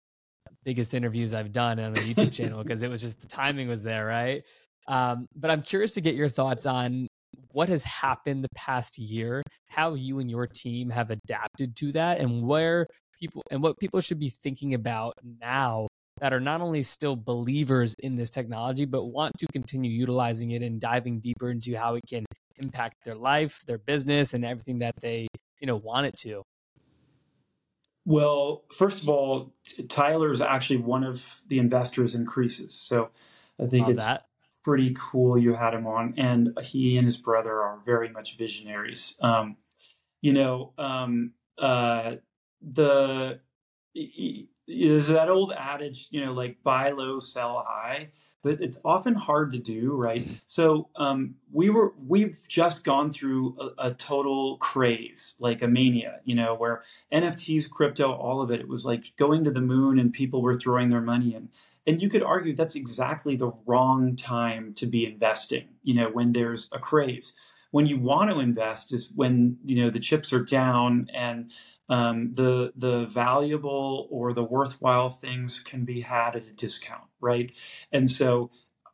[0.64, 3.84] biggest interviews I've done on a YouTube channel because it was just the timing was
[3.84, 4.44] there, right?
[4.88, 7.08] Um, but I'm curious to get your thoughts on
[7.52, 12.20] what has happened the past year, how you and your team have adapted to that,
[12.20, 12.88] and where
[13.20, 15.88] people and what people should be thinking about now
[16.20, 20.62] that are not only still believers in this technology, but want to continue utilizing it
[20.62, 22.26] and diving deeper into how it can
[22.58, 25.28] impact their life, their business, and everything that they
[25.60, 26.44] you know want it to.
[28.08, 29.54] Well, first of all,
[29.90, 33.10] Tyler is actually one of the investors in Kresus, so
[33.62, 34.28] I think Love it's that
[34.64, 36.14] pretty cool you had him on.
[36.16, 39.18] And he and his brother are very much visionaries.
[39.22, 39.58] Um,
[40.22, 42.16] you know, um, uh,
[42.62, 43.42] the
[43.94, 48.12] there's that old adage, you know, like buy low, sell high
[48.44, 50.28] but it's often hard to do, right?
[50.48, 56.20] So um, we were we've just gone through a, a, total craze, like a mania,
[56.24, 60.00] you know, where NFTs, crypto, all of it, it was like going to the moon,
[60.00, 61.50] and people were throwing their money in.
[61.86, 66.34] And you could argue that's exactly the wrong time to be investing, you know, when
[66.34, 67.34] there's a craze.
[67.72, 71.52] When you want to invest is when you know the chips are down and
[71.90, 77.52] um, the the valuable or the worthwhile things can be had at a discount, right?
[77.92, 78.52] And so,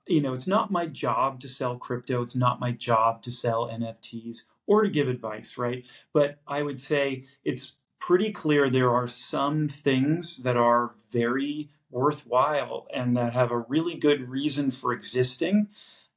[0.07, 2.21] you know, it's not my job to sell crypto.
[2.21, 5.85] It's not my job to sell NFTs or to give advice, right?
[6.13, 12.87] But I would say it's pretty clear there are some things that are very worthwhile
[12.93, 15.69] and that have a really good reason for existing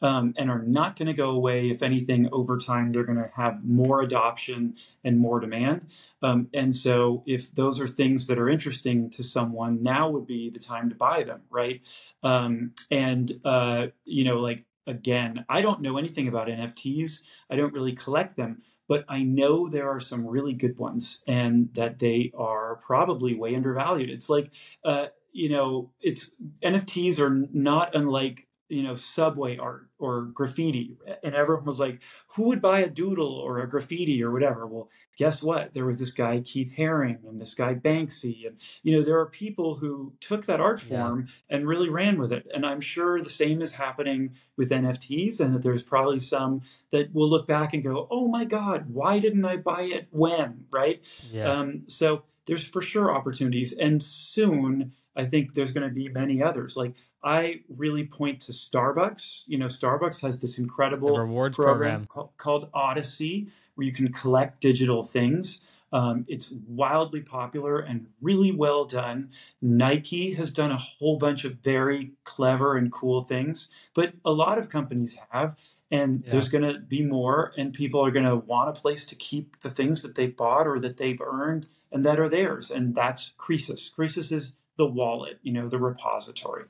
[0.03, 1.71] um, and are not going to go away.
[1.71, 5.87] If anything, over time, they're going to have more adoption and more demand.
[6.23, 10.51] Um, and so, if those are things that are interesting to someone, now would be
[10.51, 11.81] the time to buy them, right?
[12.23, 17.21] Um, and, uh, you know, like, again, I don't know anything about NFTs,
[17.51, 18.63] I don't really collect them.
[18.89, 23.57] But I know there are some really good ones, and that they are probably way
[23.57, 24.11] undervalued.
[24.11, 24.53] It's like,
[24.85, 26.31] uh, you know, it's
[26.65, 30.97] NFTs are not unlike you know, subway art or graffiti.
[31.23, 34.67] And everyone was like, who would buy a doodle or a graffiti or whatever?
[34.67, 35.73] Well, guess what?
[35.73, 38.47] There was this guy, Keith Haring, and this guy, Banksy.
[38.47, 41.57] And, you know, there are people who took that art form yeah.
[41.57, 42.47] and really ran with it.
[42.53, 47.15] And I'm sure the same is happening with NFTs, and that there's probably some that
[47.15, 50.65] will look back and go, oh my God, why didn't I buy it when?
[50.71, 51.03] Right?
[51.31, 51.53] Yeah.
[51.53, 53.73] Um, so there's for sure opportunities.
[53.73, 56.77] And soon, I think there's going to be many others.
[56.77, 59.43] Like I really point to Starbucks.
[59.47, 62.31] You know, Starbucks has this incredible the rewards program, program.
[62.37, 65.61] called Odyssey, where you can collect digital things.
[65.93, 69.31] Um, it's wildly popular and really well done.
[69.63, 74.59] Nike has done a whole bunch of very clever and cool things, but a lot
[74.59, 75.57] of companies have.
[75.91, 76.33] And yeah.
[76.33, 79.61] there's going to be more, and people are going to want a place to keep
[79.61, 82.73] the things that they've bought or that they've earned and that are theirs.
[82.73, 83.95] And that's Kresus.
[83.95, 86.65] Kresus is the wallet, you know, the repository.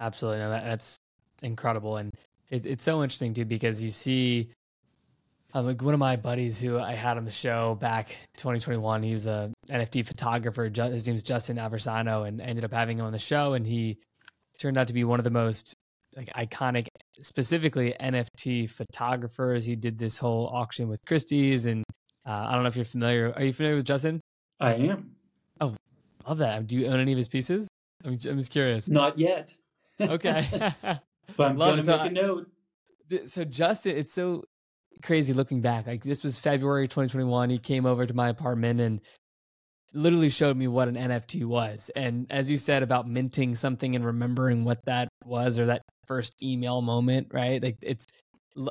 [0.00, 0.40] Absolutely.
[0.40, 0.98] No, that, that's
[1.42, 1.96] incredible.
[1.96, 2.12] And
[2.50, 4.50] it, it's so interesting too, because you see,
[5.52, 9.12] um, like one of my buddies who I had on the show back 2021, he
[9.12, 10.64] was a NFT photographer.
[10.64, 13.54] His name's Justin Aversano, and I ended up having him on the show.
[13.54, 13.98] And he
[14.58, 15.74] turned out to be one of the most
[16.16, 16.88] like iconic,
[17.20, 19.64] specifically NFT photographers.
[19.64, 21.84] He did this whole auction with Christie's, and
[22.26, 23.32] uh, I don't know if you're familiar.
[23.36, 24.20] Are you familiar with Justin?
[24.60, 25.14] I am.
[25.60, 25.74] Oh,
[26.26, 26.66] Love that.
[26.66, 27.68] Do you own any of his pieces?
[28.04, 28.88] I'm, I'm just curious.
[28.88, 29.54] Not yet.
[30.00, 30.46] okay.
[31.36, 32.50] but I'm going to so make a note.
[33.26, 34.44] So Justin, it's so
[35.02, 35.86] crazy looking back.
[35.86, 37.50] Like this was February 2021.
[37.50, 39.00] He came over to my apartment and
[39.92, 41.90] literally showed me what an NFT was.
[41.94, 46.42] And as you said about minting something and remembering what that was or that first
[46.42, 47.62] email moment, right?
[47.62, 48.06] Like it's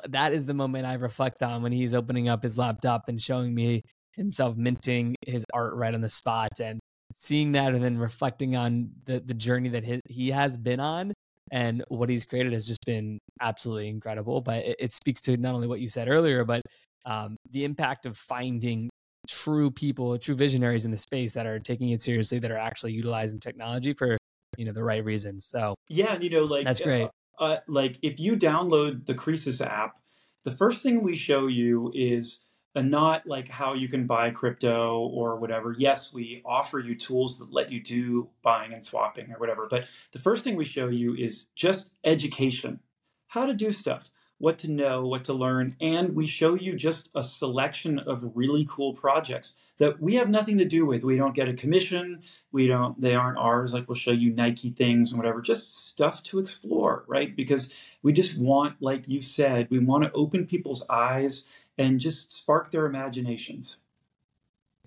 [0.09, 3.53] that is the moment I reflect on when he's opening up his laptop and showing
[3.53, 3.81] me
[4.15, 6.79] himself minting his art right on the spot and
[7.13, 11.13] seeing that and then reflecting on the the journey that he, he has been on
[11.51, 14.41] and what he's created has just been absolutely incredible.
[14.41, 16.61] But it, it speaks to not only what you said earlier, but
[17.05, 18.89] um, the impact of finding
[19.27, 22.93] true people, true visionaries in the space that are taking it seriously, that are actually
[22.93, 24.17] utilizing technology for
[24.57, 25.45] you know the right reasons.
[25.45, 27.09] So yeah, you know, like that's great.
[27.39, 29.95] Uh, uh, like if you download the Kresus app,
[30.43, 32.41] the first thing we show you is
[32.75, 35.75] and not like how you can buy crypto or whatever.
[35.77, 39.67] Yes, we offer you tools that let you do buying and swapping or whatever.
[39.69, 42.79] But the first thing we show you is just education,
[43.27, 44.09] how to do stuff
[44.43, 48.65] what to know, what to learn, and we show you just a selection of really
[48.69, 51.03] cool projects that we have nothing to do with.
[51.03, 54.69] We don't get a commission, we don't they aren't ours like we'll show you Nike
[54.69, 57.35] things and whatever, just stuff to explore, right?
[57.35, 57.71] Because
[58.01, 61.45] we just want like you said, we want to open people's eyes
[61.77, 63.77] and just spark their imaginations.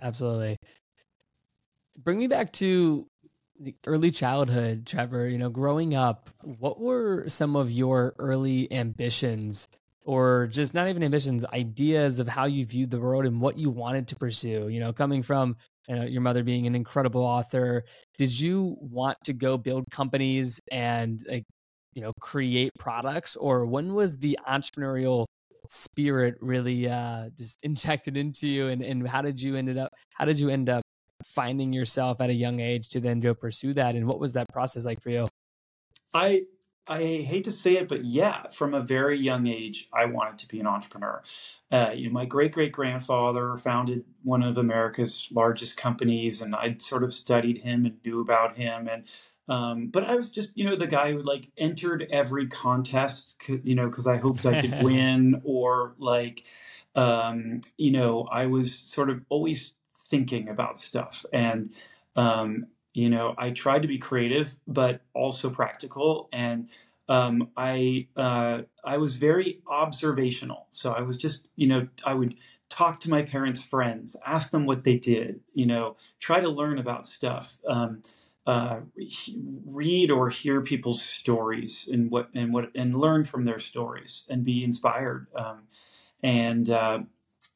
[0.01, 0.59] Absolutely.
[1.99, 3.09] Bring me back to
[3.59, 9.69] the early childhood, Trevor, you know, growing up, what were some of your early ambitions
[10.07, 13.69] or just not even ambitions, ideas of how you viewed the world and what you
[13.71, 14.69] wanted to pursue?
[14.69, 15.57] You know, coming from
[15.89, 17.85] you know, your mother being an incredible author,
[18.17, 21.45] did you want to go build companies and like,
[21.95, 23.37] you know, create products?
[23.37, 25.27] Or when was the entrepreneurial
[25.69, 28.69] spirit really uh just injected into you?
[28.69, 30.83] And, and how did you ended up how did you end up
[31.25, 33.95] finding yourself at a young age to then go pursue that?
[33.95, 35.25] And what was that process like for you?
[36.15, 36.43] I
[36.89, 40.49] i hate to say it but yeah from a very young age i wanted to
[40.49, 41.23] be an entrepreneur
[41.73, 46.81] uh, you know my great great grandfather founded one of america's largest companies and i'd
[46.81, 49.05] sort of studied him and knew about him and
[49.49, 53.75] um, but I was just, you know, the guy who like entered every contest, you
[53.75, 56.45] know, because I hoped I could win, or like,
[56.95, 59.75] um, you know, I was sort of always
[60.09, 61.25] thinking about stuff.
[61.33, 61.75] And,
[62.17, 62.67] um,
[62.97, 66.31] you know, I tried to be creative, but also practical.
[66.33, 66.71] And
[67.11, 70.69] um, I, uh, I was very observational.
[70.73, 72.37] So I was just, you know, I would
[72.71, 76.79] talk to my parents' friends, ask them what they did, you know, try to learn
[76.79, 77.59] about stuff.
[77.69, 78.01] Um,
[78.47, 78.81] uh,
[79.67, 84.45] read or hear people's stories and what and what and learn from their stories and
[84.45, 85.27] be inspired.
[85.37, 85.65] Um,
[86.23, 87.01] and uh,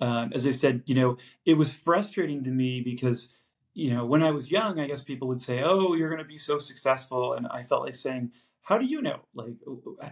[0.00, 3.30] um, as I said, you know, it was frustrating to me because,
[3.74, 6.28] you know, when I was young, I guess people would say, "Oh, you're going to
[6.28, 9.20] be so successful," and I felt like saying, "How do you know?
[9.34, 9.54] Like,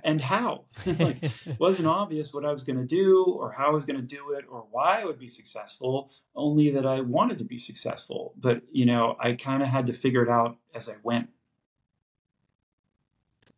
[0.04, 0.66] and how?
[0.86, 1.18] like,
[1.58, 4.32] wasn't obvious what I was going to do, or how I was going to do
[4.32, 6.10] it, or why I would be successful.
[6.34, 8.34] Only that I wanted to be successful.
[8.36, 11.28] But you know, I kind of had to figure it out as I went."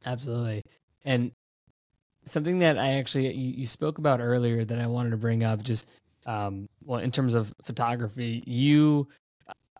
[0.06, 0.62] Absolutely,
[1.04, 1.32] and
[2.24, 5.62] something that I actually you, you spoke about earlier that I wanted to bring up
[5.62, 5.88] just
[6.26, 9.08] um, well, in terms of photography, you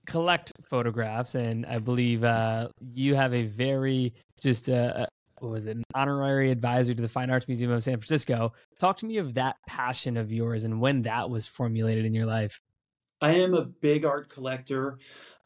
[0.06, 5.06] collect photographs, and I believe uh, you have a very just uh, uh,
[5.38, 8.52] what was it, an honorary advisor to the Fine Arts Museum of San Francisco.
[8.78, 12.26] Talk to me of that passion of yours and when that was formulated in your
[12.26, 12.60] life.
[13.20, 14.98] I am a big art collector,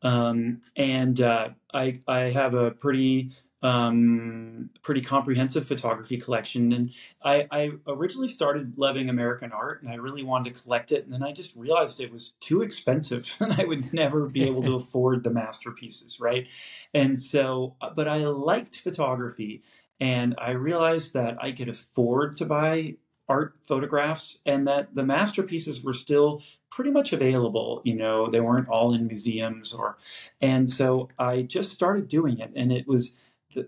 [0.03, 3.33] um, and uh, I I have a pretty
[3.65, 6.71] um, pretty comprehensive photography collection.
[6.75, 6.93] And
[7.25, 11.05] I, I, originally started loving American art and I really wanted to collect it.
[11.05, 14.63] And then I just realized it was too expensive and I would never be able
[14.65, 16.47] to afford the masterpieces, right?
[16.93, 19.63] And so, uh, but I liked photography
[19.99, 22.97] and I realized that I could afford to buy
[23.31, 28.69] art photographs and that the masterpieces were still pretty much available you know they weren't
[28.69, 29.97] all in museums or
[30.43, 33.15] and so i just started doing it and it was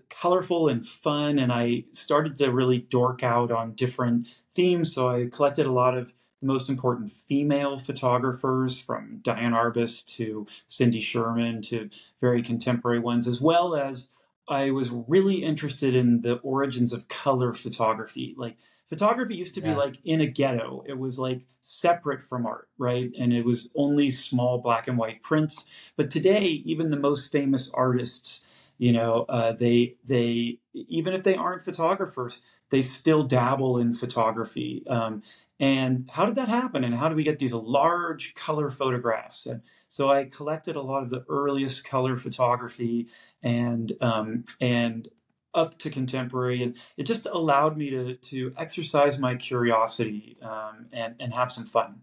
[0.09, 1.39] colorful and fun.
[1.39, 4.93] And I started to really dork out on different themes.
[4.93, 10.45] So I collected a lot of the most important female photographers from Diane Arbus to
[10.67, 11.89] Cindy Sherman to
[12.21, 14.09] very contemporary ones, as well as
[14.47, 18.33] I was really interested in the origins of color photography.
[18.37, 18.57] Like
[18.87, 20.83] photography used to be like in a ghetto.
[20.87, 23.11] It was like separate from art, right?
[23.19, 25.65] And it was only small black and white prints.
[25.97, 28.41] But today, even the most famous artists
[28.77, 34.83] you know, uh, they they even if they aren't photographers, they still dabble in photography.
[34.87, 35.23] Um,
[35.59, 36.83] and how did that happen?
[36.83, 39.47] And how do we get these large color photographs?
[39.47, 43.07] And so I collected a lot of the earliest color photography
[43.41, 45.09] and um, and
[45.53, 51.15] up to contemporary, and it just allowed me to to exercise my curiosity um, and
[51.19, 52.01] and have some fun.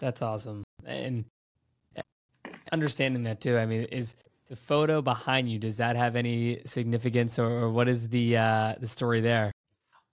[0.00, 1.24] That's awesome, and
[1.94, 2.02] eh,
[2.72, 3.56] understanding that too.
[3.56, 4.16] I mean, is
[4.48, 8.74] the photo behind you does that have any significance or, or what is the uh
[8.80, 9.52] the story there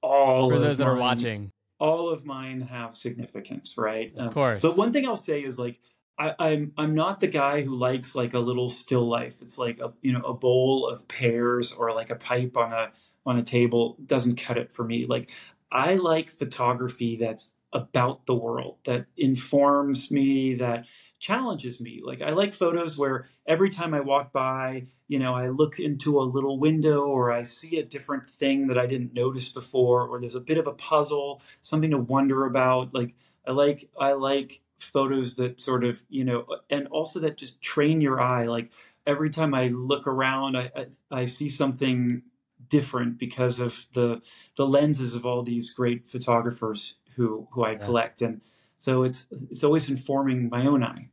[0.02, 4.14] all for those that are watching all of mine have significance, right?
[4.16, 4.62] Of um, course.
[4.62, 5.80] But one thing I'll say is like
[6.18, 9.42] I, am I'm, I'm not the guy who likes like a little still life.
[9.42, 12.92] It's like a you know a bowl of pears or like a pipe on a
[13.26, 15.06] on a table doesn't cut it for me.
[15.06, 15.30] Like
[15.72, 20.86] I like photography that's about the world that informs me that
[21.26, 22.02] challenges me.
[22.04, 26.20] Like I like photos where every time I walk by, you know, I look into
[26.20, 30.22] a little window or I see a different thing that I didn't notice before or
[30.22, 32.94] there's a bit of a puzzle, something to wonder about.
[32.94, 33.16] Like
[33.48, 38.02] I like I like photos that sort of, you know, and also that just train
[38.02, 38.46] your eye.
[38.46, 38.72] Like
[39.08, 40.86] every time I look around, I I,
[41.22, 42.22] I see something
[42.70, 44.22] different because of the
[44.58, 47.78] the lenses of all these great photographers who who I yeah.
[47.78, 48.42] collect and
[48.78, 51.10] so it's it's always informing my own eye.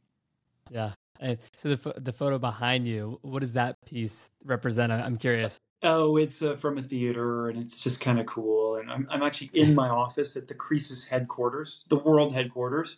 [0.72, 0.92] Yeah.
[1.20, 4.90] And so the the photo behind you, what does that piece represent?
[4.90, 5.60] I'm curious.
[5.84, 8.76] Oh, it's uh, from a theater, and it's just kind of cool.
[8.76, 12.96] And I'm I'm actually in my office at the Kresus headquarters, the world headquarters,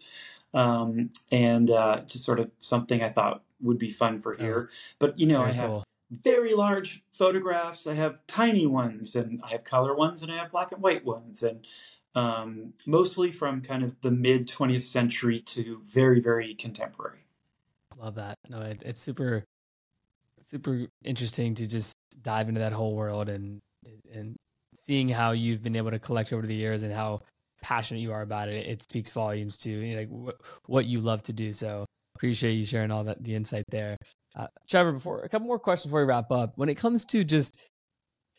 [0.55, 4.69] um, and uh, just sort of something I thought would be fun for here.
[4.71, 5.85] Oh, but you know, I have cool.
[6.11, 7.87] very large photographs.
[7.87, 11.05] I have tiny ones, and I have color ones, and I have black and white
[11.05, 11.67] ones, and
[12.15, 17.24] um, mostly from kind of the mid 20th century to very very contemporary.
[17.99, 18.37] Love that.
[18.49, 19.45] No, it, it's super,
[20.41, 23.61] super interesting to just dive into that whole world and
[24.13, 24.37] and
[24.77, 27.21] seeing how you've been able to collect over the years and how
[27.63, 28.67] passionate you are about it.
[28.67, 31.53] It speaks volumes to you know, like wh- what you love to do.
[31.53, 31.87] So
[32.17, 33.97] appreciate you sharing all that the insight there.
[34.37, 36.53] Uh, Trevor, before a couple more questions before we wrap up.
[36.57, 37.61] When it comes to just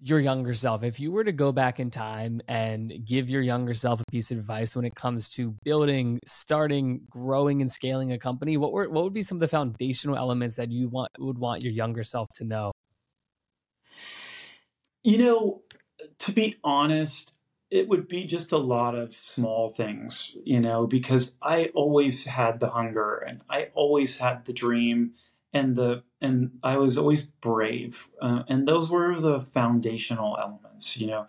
[0.01, 3.73] your younger self, if you were to go back in time and give your younger
[3.73, 8.19] self a piece of advice when it comes to building, starting, growing, and scaling a
[8.19, 11.37] company, what were what would be some of the foundational elements that you want would
[11.37, 12.71] want your younger self to know?
[15.03, 15.61] You know,
[16.19, 17.33] to be honest,
[17.71, 22.59] it would be just a lot of small things, you know, because I always had
[22.59, 25.13] the hunger and I always had the dream
[25.55, 30.97] and the and I was always brave, uh, and those were the foundational elements.
[30.97, 31.27] You know,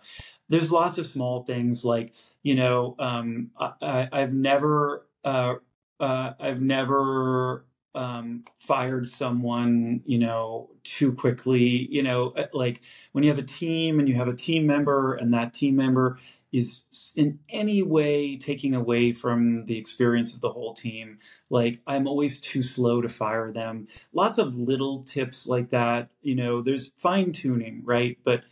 [0.49, 2.13] there's lots of small things like
[2.43, 5.55] you know um, I, have never uh,
[5.99, 7.65] uh, I've never
[7.97, 11.87] um, fired someone, you know, too quickly.
[11.89, 12.81] You know, uh, like
[13.11, 16.19] when you have a team and you have a team member, and that team member
[16.51, 16.83] is
[17.15, 21.17] in any way taking away from the experience of the whole team.
[21.49, 23.87] Like I'm always too slow to fire them.
[24.13, 26.09] Lots of little tips like that.
[26.21, 28.17] You know, there's fine tuning, right?
[28.23, 28.43] But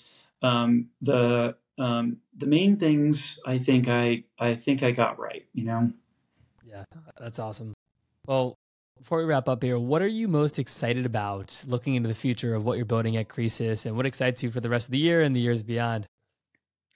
[0.42, 5.46] um, the um, the main things I think I I think I got right.
[5.54, 5.94] You know.
[6.66, 6.84] Yeah,
[7.20, 7.76] that's awesome.
[8.26, 8.58] Well,
[8.98, 12.56] before we wrap up here, what are you most excited about looking into the future
[12.56, 14.98] of what you're building at Kresus and what excites you for the rest of the
[14.98, 16.08] year and the years beyond?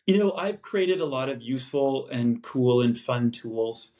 [0.08, 3.91] You know, I've created a lot of useful and cool and fun tools,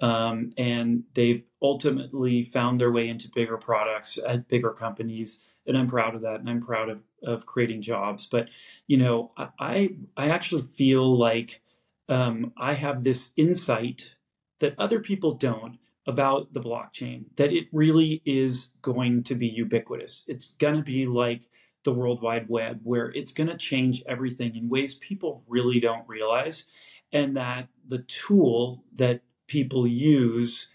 [0.00, 5.42] um, and they've ultimately found their way into bigger products at bigger companies.
[5.66, 8.26] And I'm proud of that, and I'm proud of, of creating jobs.
[8.26, 8.48] But
[8.86, 11.60] you know, I I actually feel like
[12.08, 14.14] um, I have this insight
[14.60, 20.24] that other people don't about the blockchain that it really is going to be ubiquitous.
[20.28, 21.42] It's going to be like
[21.84, 26.08] the World Wide Web, where it's going to change everything in ways people really don't
[26.08, 26.66] realize.
[27.12, 30.68] And that the tool that people use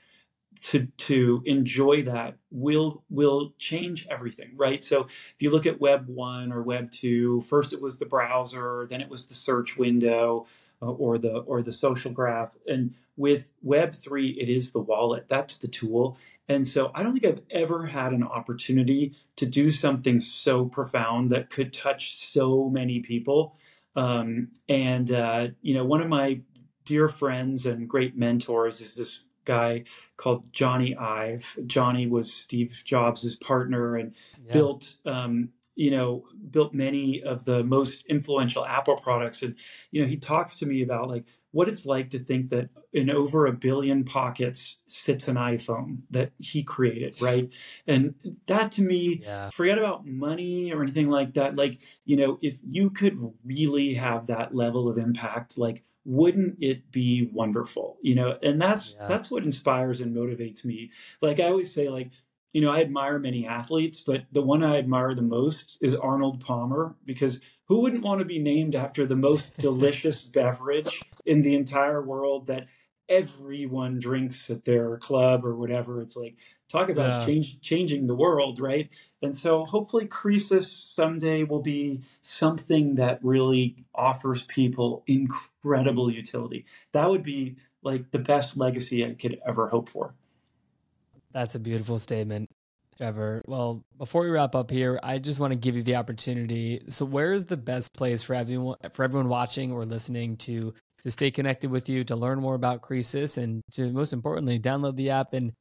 [0.62, 6.08] to to enjoy that will will change everything right so if you look at web
[6.08, 10.46] 1 or web 2 first it was the browser then it was the search window
[10.82, 15.58] uh, or the or the social graph and with web3 it is the wallet that's
[15.58, 20.20] the tool and so i don't think i've ever had an opportunity to do something
[20.20, 23.56] so profound that could touch so many people
[23.96, 26.42] um, and uh, you know one of my
[26.84, 29.84] dear friends and great mentors is this guy
[30.18, 31.58] called Jony Ive.
[31.62, 34.14] Jony was Steve Jobs' partner and
[34.46, 34.54] yeah.
[34.54, 39.56] built um, you know built many of the most influential apple products and
[39.92, 41.26] you know he talks to me about like
[41.56, 46.34] what it's like to think that in over a billion pockets sits an iphone that
[46.38, 47.50] he created right
[47.88, 48.14] and
[48.46, 49.50] that to me yeah.
[49.52, 54.26] forget about money or anything like that like you know if you could really have
[54.26, 59.08] that level of impact like wouldn't it be wonderful you know and that's yeah.
[59.08, 60.92] that's what inspires and motivates me
[61.22, 62.12] like i always say like
[62.54, 66.40] you know, I admire many athletes, but the one I admire the most is Arnold
[66.40, 71.56] Palmer because who wouldn't want to be named after the most delicious beverage in the
[71.56, 72.68] entire world that
[73.10, 76.02] everyone drinks at their club or whatever.
[76.02, 76.36] It's like
[76.70, 77.26] talk about Yeah.
[77.26, 78.90] change changing the world, right?
[79.22, 86.66] And so hopefully Kresus someday will be something that really offers people incredible utility.
[86.94, 90.16] That would be like the best legacy I could ever hope for.
[91.32, 92.50] That's a beautiful statement,
[92.98, 93.42] Trevor.
[93.46, 96.80] Well, before we wrap up here, I just want to give you the opportunity.
[96.88, 100.74] So, where is the best place for everyone for everyone watching or listening to
[101.04, 104.96] to stay connected with you, to learn more about Kresus, and to most importantly, download
[104.96, 105.52] the app and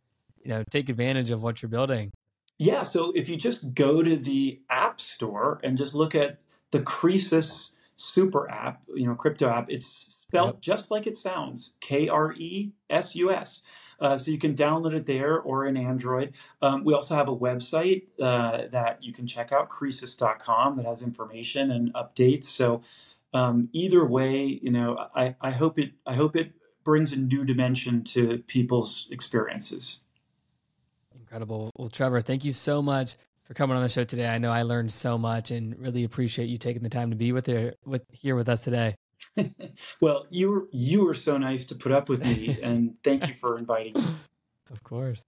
[0.43, 2.13] you know take advantage of what you're building?
[2.59, 6.39] Yeah, so if you just go to the App Store and just look at
[6.71, 10.61] the Kresus super app, you know, crypto app, it's spelled Yep.
[10.61, 13.63] just like it sounds K R E S U S.
[14.01, 16.35] Uh, so you can download it there or in Android.
[16.63, 21.03] Um, we also have a website uh, that you can check out, Kresus.com, that has
[21.03, 22.45] information and updates.
[22.45, 22.83] So
[23.33, 26.53] um, either way, you know, I, I hope it I hope it
[26.85, 29.99] brings a new dimension to people's experiences.
[31.19, 31.71] Incredible.
[31.77, 34.27] Well, Trevor, thank you so much for coming on the show today.
[34.27, 37.33] I know I learned so much and really appreciate you taking the time to be
[37.33, 38.95] with here with here with us today.
[40.01, 43.35] well, you were you were so nice to put up with me, and thank you
[43.35, 44.07] for inviting me.
[44.71, 45.27] Of course.